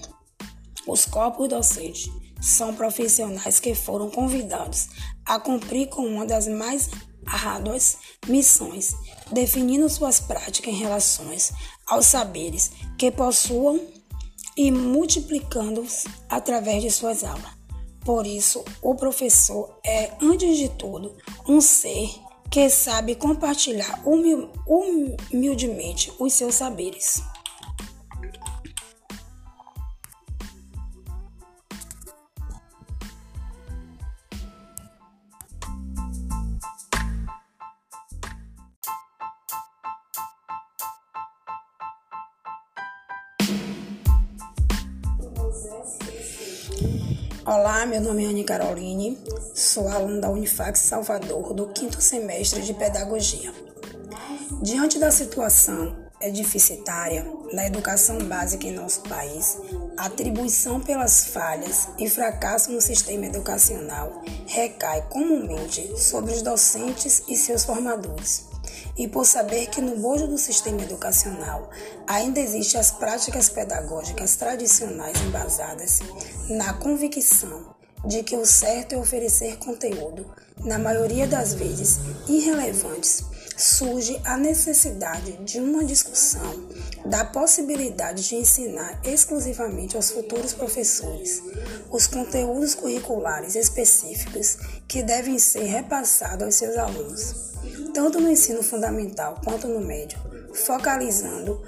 [0.86, 2.10] Os corpos docentes
[2.42, 4.88] são profissionais que foram convidados
[5.24, 6.90] a cumprir com uma das mais
[7.24, 8.94] árduas missões,
[9.30, 11.52] definindo suas práticas em relações
[11.86, 13.80] aos saberes que possuam
[14.56, 17.62] e multiplicando-os através de suas aulas.
[18.04, 21.16] Por isso, o professor é, antes de tudo,
[21.48, 22.10] um ser
[22.50, 24.02] que sabe compartilhar
[25.32, 27.22] humildemente os seus saberes.
[47.44, 49.18] Olá, meu nome é Anne Caroline,
[49.52, 53.52] sou aluna da Unifax Salvador do quinto semestre de Pedagogia.
[54.62, 55.96] Diante da situação
[56.32, 59.58] deficitária na educação básica em nosso país,
[59.96, 67.36] a atribuição pelas falhas e fracasso no sistema educacional recai comumente sobre os docentes e
[67.36, 68.51] seus formadores
[68.96, 71.70] e por saber que no bojo do sistema educacional
[72.06, 76.00] ainda existem as práticas pedagógicas tradicionais embasadas
[76.48, 77.74] na convicção
[78.04, 80.26] de que o certo é oferecer conteúdo,
[80.64, 83.24] na maioria das vezes irrelevantes,
[83.56, 86.68] surge a necessidade de uma discussão
[87.04, 91.42] da possibilidade de ensinar exclusivamente aos futuros professores
[91.90, 94.56] os conteúdos curriculares específicos
[94.88, 97.51] que devem ser repassados aos seus alunos
[97.92, 100.18] tanto no ensino fundamental quanto no médio,
[100.54, 101.62] focalizando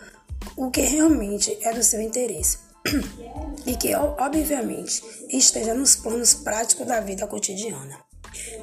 [0.56, 2.58] o que realmente é do seu interesse
[3.66, 7.98] e que, obviamente, esteja nos planos práticos da vida cotidiana.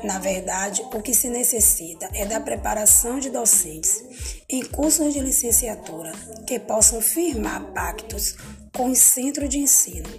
[0.03, 4.03] Na verdade, o que se necessita é da preparação de docentes
[4.49, 6.11] em cursos de licenciatura
[6.45, 8.35] que possam firmar pactos
[8.75, 10.09] com o centro de ensino,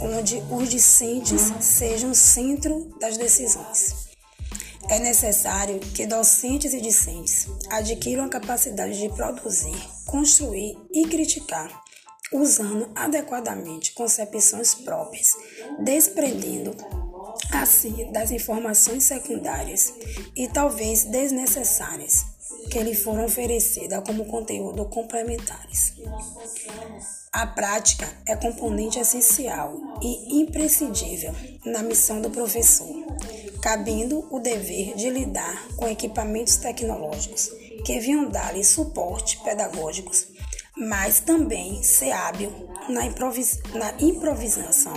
[0.00, 4.05] onde os discentes sejam o centro das decisões.
[4.88, 9.76] É necessário que docentes e discentes adquiram a capacidade de produzir,
[10.06, 11.82] construir e criticar,
[12.32, 15.32] usando adequadamente concepções próprias,
[15.80, 16.76] desprendendo
[17.52, 19.92] assim das informações secundárias
[20.36, 22.24] e talvez desnecessárias
[22.70, 25.94] que lhe foram oferecidas como conteúdo complementares.
[27.32, 31.34] A prática é componente essencial e imprescindível
[31.64, 33.04] na missão do professor
[33.66, 37.48] cabendo o dever de lidar com equipamentos tecnológicos
[37.84, 40.28] que vinham dar-lhe suporte pedagógicos,
[40.76, 42.52] mas também ser hábil
[42.88, 44.94] na, improvis na improvisação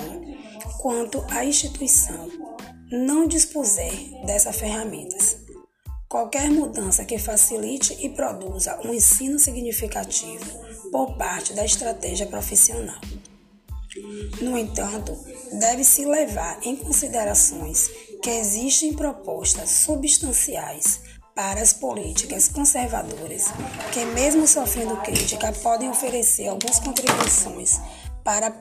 [0.80, 2.30] quanto a instituição
[2.92, 3.92] não dispuser
[4.24, 5.38] dessas ferramentas.
[6.08, 10.46] Qualquer mudança que facilite e produza um ensino significativo
[10.92, 13.02] por parte da estratégia profissional.
[14.40, 15.18] No entanto,
[15.54, 17.90] deve-se levar em considerações
[18.22, 21.02] que existem propostas substanciais
[21.36, 23.46] para as políticas conservadoras
[23.94, 27.80] que, mesmo sofrendo crítica, podem oferecer algumas contribuições
[28.24, 28.54] para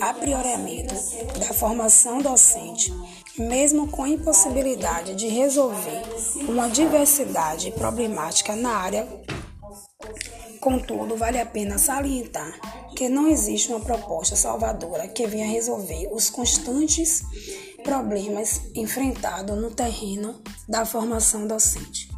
[0.00, 0.94] aprioramento
[1.38, 2.92] da formação docente,
[3.36, 6.02] mesmo com impossibilidade de resolver
[6.48, 9.08] uma diversidade problemática na área.
[10.60, 12.58] Contudo, vale a pena salientar
[12.94, 17.22] que não existe uma proposta salvadora que venha resolver os constantes
[17.82, 22.08] problemas enfrentados no terreno da formação docente.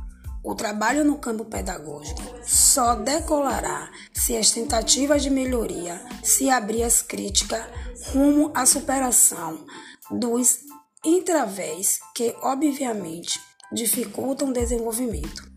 [0.45, 7.01] O trabalho no campo pedagógico só decolará se as tentativas de melhoria se abrir as
[7.01, 7.65] críticas
[8.13, 9.65] rumo à superação
[10.11, 10.59] dos
[11.05, 13.41] intravés que, obviamente,
[13.73, 15.51] dificultam o desenvolvimento.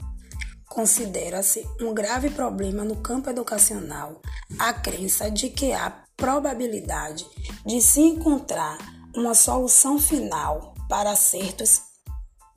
[0.69, 4.21] Considera-se um grave problema no campo educacional
[4.59, 7.25] a crença de que há probabilidade
[7.65, 8.77] de se encontrar
[9.15, 11.81] uma solução final para acertos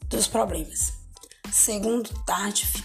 [0.08, 0.92] dos problemas.
[1.52, 2.84] Segundo Tardif,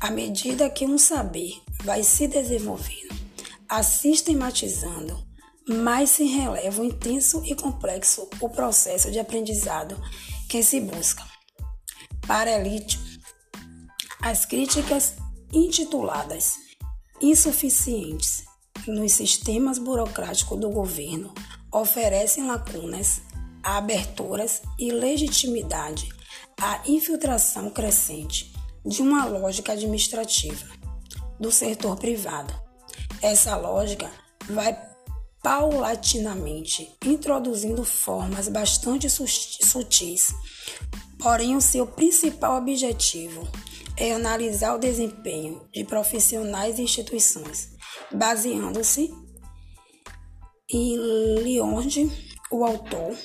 [0.00, 3.14] à medida que um saber vai se desenvolvendo,
[3.68, 5.26] a sistematizando,
[5.68, 10.00] mais se releva o intenso e complexo o processo de aprendizado
[10.48, 11.24] que se busca.
[12.26, 12.98] Para Elite,
[14.20, 15.14] as críticas
[15.52, 16.54] intituladas
[17.20, 18.44] insuficientes
[18.86, 21.32] nos sistemas burocráticos do governo
[21.72, 23.22] oferecem lacunas,
[23.62, 26.08] aberturas e legitimidade
[26.60, 28.52] à infiltração crescente
[28.84, 30.66] de uma lógica administrativa
[31.40, 32.52] do setor privado.
[33.22, 34.10] Essa lógica
[34.50, 34.76] vai
[35.42, 40.34] paulatinamente introduzindo formas bastante sutis,
[41.18, 43.48] porém o seu principal objetivo
[43.96, 47.70] é analisar o desempenho de profissionais e instituições,
[48.12, 49.12] baseando-se
[50.72, 52.10] em onde
[52.50, 53.16] o autor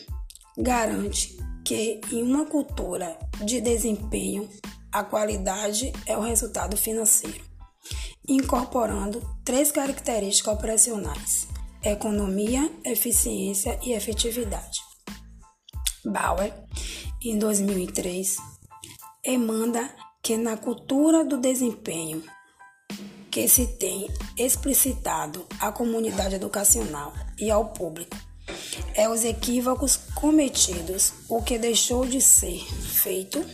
[0.58, 4.50] garante que em uma cultura de desempenho
[4.92, 7.44] a qualidade é o resultado financeiro,
[8.28, 11.48] incorporando três características operacionais:
[11.84, 14.80] economia, eficiência e efetividade.
[16.06, 16.54] Bauer,
[17.22, 18.38] em 2003,
[19.24, 19.94] emanda
[20.24, 22.24] que na cultura do desempenho
[23.38, 28.18] que se tem explicitado à comunidade educacional e ao público,
[28.96, 33.46] é os equívocos cometidos o que deixou de ser feito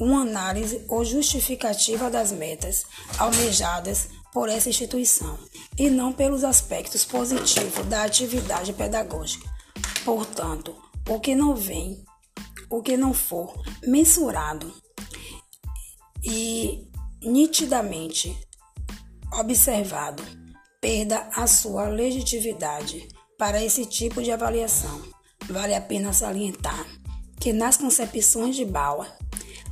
[0.00, 2.86] uma análise ou justificativa das metas
[3.18, 5.38] almejadas por essa instituição
[5.78, 9.46] e não pelos aspectos positivos da atividade pedagógica.
[10.02, 10.74] Portanto,
[11.10, 12.02] o que não vem,
[12.70, 13.52] o que não for
[13.86, 14.72] mensurado
[16.24, 16.88] e
[17.20, 18.45] nitidamente
[19.32, 20.22] observado,
[20.80, 23.08] perda a sua legitimidade
[23.38, 25.02] para esse tipo de avaliação.
[25.48, 26.86] Vale a pena salientar
[27.40, 29.10] que nas concepções de Bauer,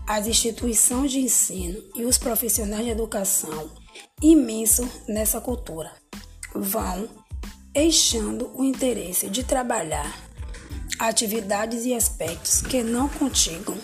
[0.06, 3.70] as instituições de ensino e os profissionais de educação
[4.22, 5.92] imenso nessa cultura
[6.54, 7.08] vão
[7.72, 10.14] deixando o interesse de trabalhar
[10.98, 13.76] atividades e aspectos que não contigam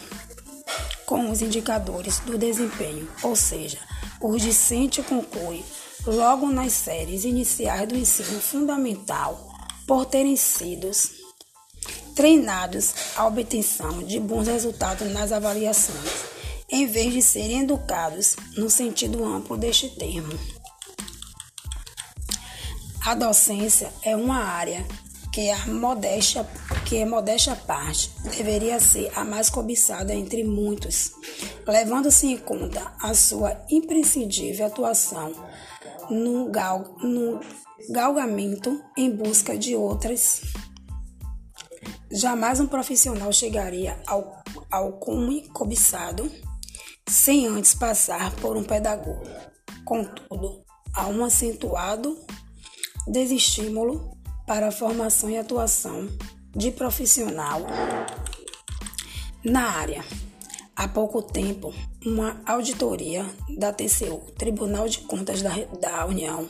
[1.06, 3.78] com os indicadores do desempenho, ou seja,
[4.20, 5.64] o discente conclui
[6.06, 9.48] logo nas séries iniciais do ensino fundamental
[9.86, 10.90] por terem sido
[12.14, 16.24] treinados à obtenção de bons resultados nas avaliações,
[16.68, 20.38] em vez de serem educados no sentido amplo deste termo.
[23.02, 24.86] A docência é uma área
[25.32, 26.44] que a modéstia
[26.84, 31.12] que é modéstia parte, deveria ser a mais cobiçada entre muitos,
[31.66, 35.32] levando-se em conta a sua imprescindível atuação
[36.10, 37.38] no, gal, no
[37.90, 40.42] galgamento em busca de outras.
[42.10, 46.30] Jamais um profissional chegaria ao, ao cume cobiçado
[47.08, 49.22] sem antes passar por um pedagogo.
[49.84, 52.18] Contudo, há um acentuado
[53.06, 54.19] desestímulo
[54.50, 56.08] para a formação e atuação
[56.56, 57.64] de profissional
[59.44, 60.04] na área.
[60.74, 61.72] Há pouco tempo,
[62.04, 63.24] uma auditoria
[63.56, 66.48] da TCU, Tribunal de Contas da, da União,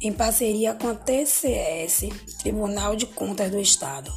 [0.00, 2.08] em parceria com a TCS,
[2.38, 4.10] Tribunal de Contas do Estado,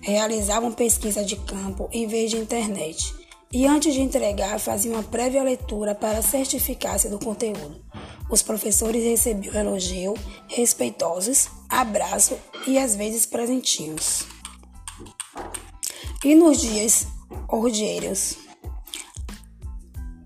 [0.00, 3.14] Realizavam pesquisa de campo em vez de internet
[3.52, 7.84] e antes de entregar faziam uma prévia leitura para certificar-se do conteúdo.
[8.30, 10.14] Os professores recebiam elogio,
[10.48, 14.24] respeitosos, abraço e às vezes presentinhos.
[16.24, 17.06] E nos dias
[17.48, 18.36] ordieiros,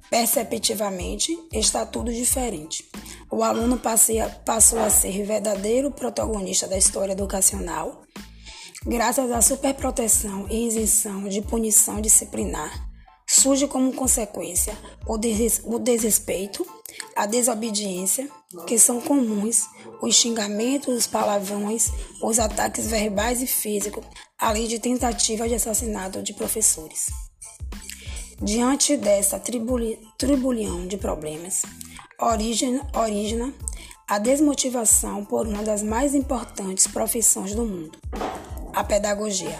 [0.08, 2.88] perceptivamente, está tudo diferente.
[3.30, 8.02] O aluno passou a ser verdadeiro protagonista da história educacional,
[8.84, 12.90] graças à superproteção e isenção de punição disciplinar.
[13.26, 14.76] Surge como consequência
[15.06, 16.66] o desrespeito
[17.16, 18.28] a desobediência,
[18.66, 19.66] que são comuns,
[20.00, 21.90] os xingamentos, os palavrões,
[22.22, 24.04] os ataques verbais e físicos,
[24.38, 27.06] além de tentativa de assassinato de professores.
[28.40, 31.62] Diante dessa tribulhão de problemas,
[32.20, 33.54] origina, origina
[34.08, 37.98] a desmotivação por uma das mais importantes profissões do mundo,
[38.74, 39.58] a pedagogia.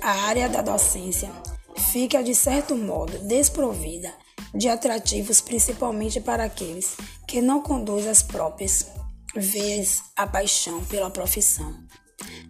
[0.00, 1.30] A área da docência
[1.76, 4.12] fica, de certo modo, desprovida
[4.54, 6.96] de atrativos principalmente para aqueles
[7.26, 8.86] que não conduzem as próprias
[9.34, 11.74] veias a paixão pela profissão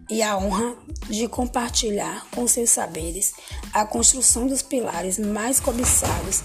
[0.09, 0.75] e a honra
[1.09, 3.33] de compartilhar com seus saberes
[3.71, 6.43] a construção dos pilares mais cobiçados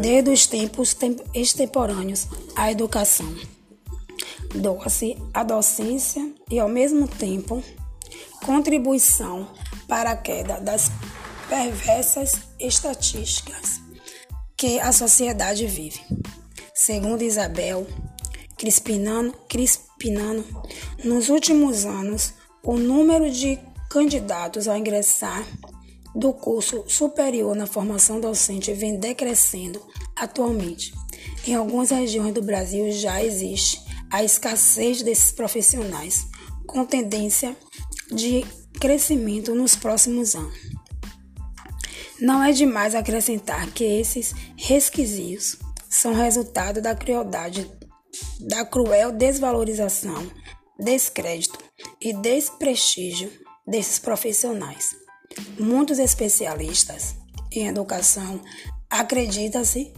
[0.00, 0.96] desde os tempos
[1.34, 3.34] extemporâneos à educação.
[4.54, 7.62] Doa-se a docência e, ao mesmo tempo,
[8.44, 9.48] contribuição
[9.86, 10.90] para a queda das
[11.48, 13.77] perversas estatísticas
[14.58, 16.00] que a sociedade vive.
[16.74, 17.86] Segundo Isabel
[18.56, 20.44] Crispinano, Crispinano,
[21.04, 22.34] nos últimos anos,
[22.64, 23.56] o número de
[23.88, 25.46] candidatos a ingressar
[26.12, 29.80] do curso superior na formação docente vem decrescendo
[30.16, 30.92] atualmente.
[31.46, 33.80] Em algumas regiões do Brasil já existe
[34.10, 36.26] a escassez desses profissionais,
[36.66, 37.56] com tendência
[38.10, 38.44] de
[38.80, 40.67] crescimento nos próximos anos.
[42.20, 45.56] Não é demais acrescentar que esses resquisitos
[45.88, 47.70] são resultado da crueldade,
[48.40, 50.28] da cruel desvalorização,
[50.78, 51.58] descrédito
[52.00, 53.30] e desprestígio
[53.66, 54.96] desses profissionais.
[55.58, 57.14] Muitos especialistas
[57.52, 58.40] em educação
[58.90, 59.92] acreditam-se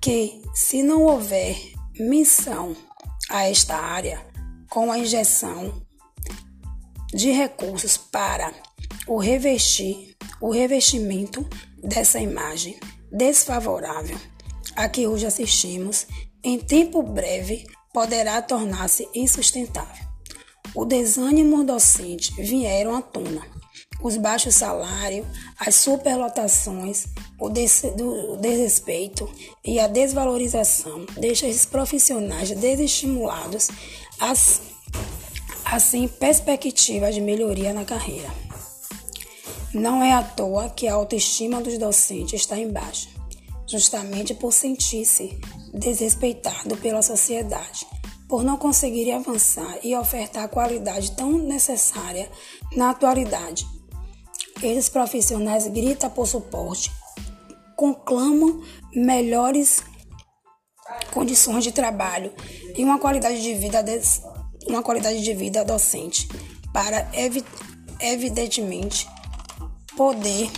[0.00, 1.56] que, se não houver
[1.98, 2.74] missão
[3.28, 4.24] a esta área,
[4.70, 5.82] com a injeção
[7.12, 8.52] de recursos para
[9.06, 11.46] o revestir o revestimento
[11.82, 12.78] dessa imagem
[13.10, 14.18] desfavorável
[14.74, 16.06] a que hoje assistimos,
[16.44, 20.06] em tempo breve, poderá tornar-se insustentável.
[20.74, 23.42] O desânimo docente vieram à tona.
[24.02, 25.26] Os baixos salários,
[25.58, 27.06] as superlotações,
[27.40, 27.48] o
[28.36, 29.28] desrespeito
[29.64, 33.68] e a desvalorização deixam esses profissionais desestimulados,
[35.64, 38.45] assim perspectiva de melhoria na carreira.
[39.76, 43.10] Não é à toa que a autoestima dos docentes está em baixa,
[43.66, 45.38] justamente por sentir-se
[45.74, 47.86] desrespeitado pela sociedade,
[48.26, 52.26] por não conseguirem avançar e ofertar a qualidade tão necessária
[52.74, 53.66] na atualidade.
[54.62, 56.90] Esses profissionais gritam por suporte,
[57.76, 58.62] conclamam
[58.94, 59.82] melhores
[61.12, 62.32] condições de trabalho
[62.74, 63.84] e uma qualidade de vida,
[64.68, 66.26] uma qualidade de vida docente
[66.72, 67.06] para
[68.00, 69.06] evidentemente
[69.96, 70.50] poder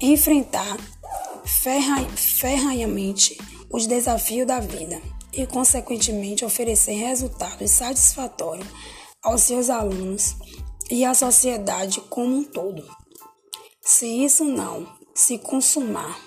[0.00, 0.76] enfrentar
[2.16, 3.38] ferranhamente
[3.70, 5.00] os desafios da vida
[5.32, 8.66] e, consequentemente, oferecer resultados satisfatórios
[9.22, 10.34] aos seus alunos
[10.90, 12.84] e à sociedade como um todo.
[13.80, 16.18] Se isso não se consumar,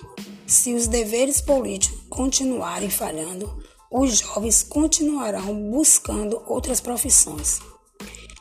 [0.46, 7.60] se os deveres políticos continuarem falhando, os jovens continuarão buscando outras profissões.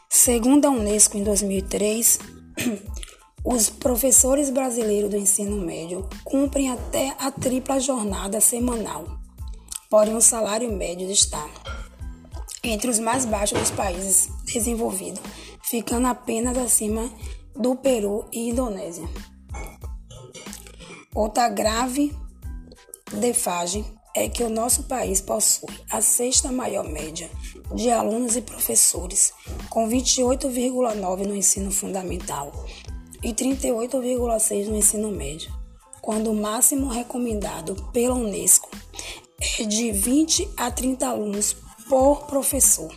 [0.09, 2.19] Segundo a Unesco, em 2003,
[3.47, 9.05] Os professores brasileiros do ensino médio cumprem até a tripla jornada semanal,
[9.87, 11.47] porém o salário médio está
[12.63, 15.21] entre os mais baixos dos países desenvolvidos,
[15.61, 17.07] ficando apenas acima
[17.55, 19.07] do Peru e Indonésia.
[21.13, 22.17] Outra grave
[23.13, 23.85] defagem
[24.15, 27.29] é que o nosso país possui a sexta maior média
[27.75, 29.33] de alunos e professores,
[29.69, 32.51] com 28,9 no ensino fundamental
[33.23, 35.53] e 38,6 no ensino médio,
[36.01, 38.69] quando o máximo recomendado pela Unesco
[39.59, 41.55] é de 20 a 30 alunos
[41.89, 42.93] por professor,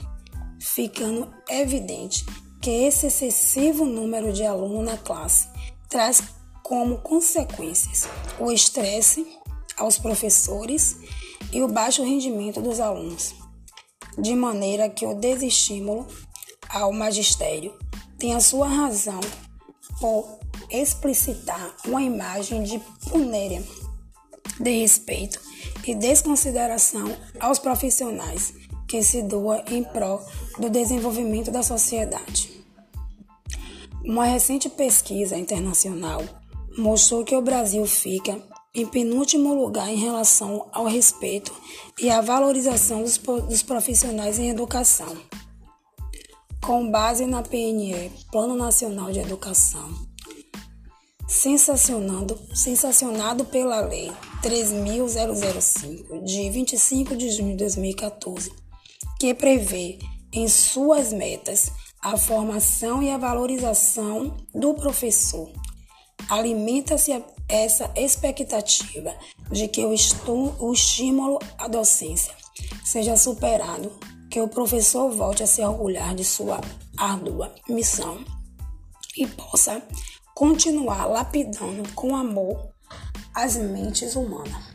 [0.60, 2.24] ficando evidente
[2.60, 5.48] que esse excessivo número de alunos na classe
[5.88, 6.22] traz
[6.62, 8.08] como consequências
[8.38, 9.26] o estresse
[9.76, 10.96] aos professores
[11.52, 13.34] e o baixo rendimento dos alunos,
[14.18, 16.06] de maneira que o desestímulo
[16.68, 17.74] ao magistério
[18.18, 19.20] tem a sua razão
[20.00, 20.38] por
[20.70, 22.78] explicitar uma imagem de
[23.10, 23.62] punéria,
[24.60, 25.40] de respeito
[25.86, 28.52] e desconsideração aos profissionais
[28.86, 30.20] que se doa em prol
[30.58, 32.50] do desenvolvimento da sociedade.
[34.04, 36.22] Uma recente pesquisa internacional
[36.76, 38.40] mostrou que o Brasil fica
[38.74, 41.52] em penúltimo lugar em relação ao respeito
[41.98, 45.16] e à valorização dos, dos profissionais em educação.
[46.62, 49.88] Com base na PNE, Plano Nacional de Educação,
[51.26, 58.52] sensacionando, sensacionado pela Lei 3.005, de 25 de junho de 2014,
[59.18, 59.98] que prevê
[60.32, 65.50] em suas metas a formação e a valorização do professor.
[66.28, 69.14] Alimenta-se essa expectativa
[69.50, 69.94] de que o,
[70.58, 72.34] o estímulo à docência
[72.84, 73.90] seja superado,
[74.30, 76.60] que o professor volte a se orgulhar de sua
[76.96, 78.24] árdua missão
[79.16, 79.82] e possa
[80.34, 82.70] continuar lapidando com amor
[83.34, 84.68] as mentes humanas.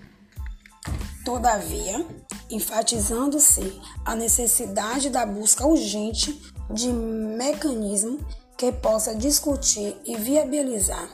[1.24, 2.06] Todavia,
[2.50, 8.20] enfatizando-se a necessidade da busca urgente de mecanismo
[8.58, 11.10] que possa discutir e viabilizar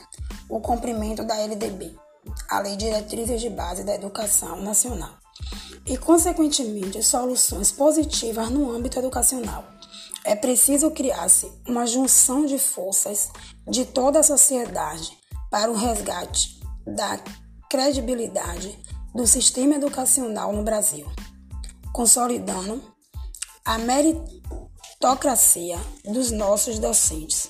[0.49, 1.95] o cumprimento da LDB,
[2.49, 5.13] a Lei de Diretrizes de Base da Educação Nacional,
[5.89, 9.65] e, consequentemente, soluções positivas no âmbito educacional.
[10.23, 13.29] É preciso criar-se uma junção de forças
[13.67, 15.17] de toda a sociedade
[15.49, 17.19] para o resgate da
[17.67, 18.77] credibilidade
[19.15, 21.07] do sistema educacional no Brasil,
[21.91, 22.83] consolidando
[23.65, 27.49] a meritocracia dos nossos docentes,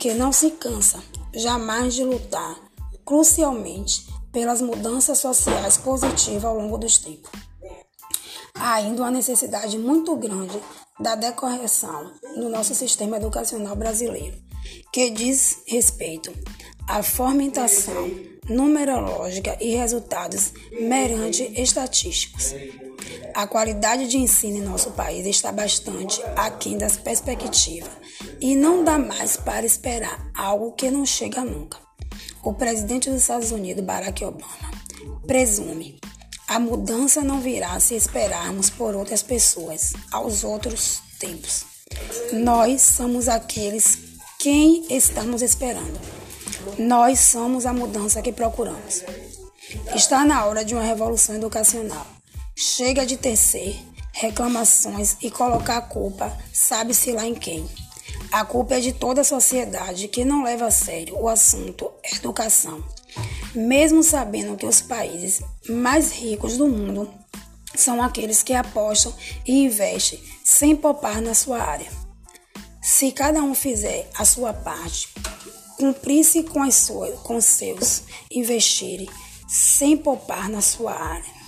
[0.00, 1.00] que não se cansa
[1.32, 2.56] jamais de lutar
[3.04, 7.49] crucialmente pelas mudanças sociais positivas ao longo dos tempos.
[8.54, 10.60] Há ainda uma necessidade muito grande
[10.98, 14.36] da decorreção no nosso sistema educacional brasileiro,
[14.92, 16.32] que diz respeito
[16.86, 18.10] à fomentação
[18.48, 22.54] numerológica e resultados meramente estatísticos.
[23.34, 27.90] A qualidade de ensino em nosso país está bastante aquém das perspectivas
[28.40, 31.78] e não dá mais para esperar algo que não chega nunca.
[32.42, 34.70] O presidente dos Estados Unidos, Barack Obama,
[35.26, 36.00] presume
[36.50, 41.64] a mudança não virá se esperarmos por outras pessoas, aos outros tempos.
[42.32, 43.96] Nós somos aqueles
[44.36, 45.96] quem estamos esperando.
[46.76, 49.04] Nós somos a mudança que procuramos.
[49.94, 52.04] Está na hora de uma revolução educacional.
[52.56, 53.80] Chega de tecer
[54.12, 57.64] reclamações e colocar a culpa, sabe-se lá em quem.
[58.32, 62.82] A culpa é de toda a sociedade que não leva a sério o assunto educação.
[63.54, 67.12] Mesmo sabendo que os países mais ricos do mundo
[67.74, 69.14] são aqueles que apostam
[69.46, 71.90] e investem sem poupar na sua área.
[72.82, 75.08] Se cada um fizer a sua parte,
[75.78, 79.08] cumprisse com as suas, com seus, investir
[79.48, 81.40] sem poupar na sua área,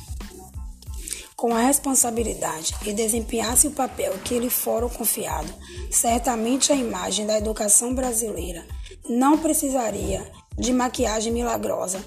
[1.36, 5.52] com a responsabilidade e desempenhasse o papel que lhe foram confiado,
[5.90, 8.66] certamente a imagem da educação brasileira
[9.08, 12.04] não precisaria de maquiagem milagrosa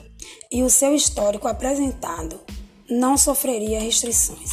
[0.51, 2.39] e o seu histórico apresentado
[2.89, 4.51] não sofreria restrições.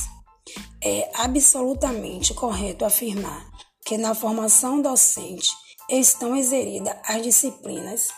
[0.82, 3.46] É absolutamente correto afirmar
[3.84, 5.50] que na formação docente
[5.88, 8.08] estão inseridas as disciplinas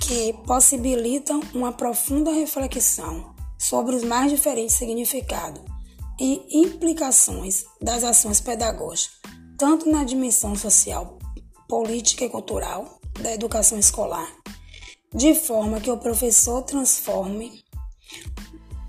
[0.00, 5.62] que possibilitam uma profunda reflexão sobre os mais diferentes significados
[6.20, 9.18] e implicações das ações pedagógicas,
[9.58, 11.18] tanto na dimensão social,
[11.68, 14.28] política e cultural da educação escolar,
[15.14, 17.64] de forma que o professor transforme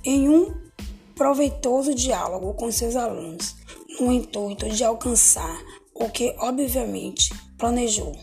[0.03, 0.53] em um
[1.15, 3.55] proveitoso diálogo com seus alunos,
[3.99, 5.57] no intuito de alcançar
[5.93, 8.15] o que obviamente planejou.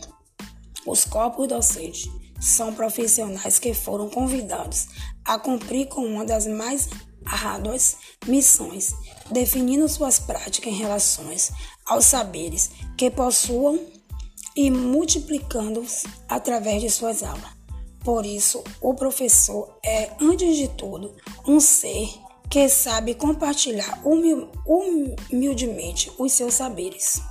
[0.85, 4.87] Os corpos docentes são profissionais que foram convidados
[5.23, 6.89] a cumprir com uma das mais
[7.25, 7.97] árduas
[8.27, 8.93] missões
[9.31, 11.51] definindo suas práticas em relações
[11.85, 13.79] aos saberes que possuam
[14.55, 17.51] e multiplicando-os através de suas aulas.
[18.03, 21.15] Por isso, o professor é, antes de tudo,
[21.47, 22.09] um ser
[22.49, 27.21] que sabe compartilhar humildemente os seus saberes.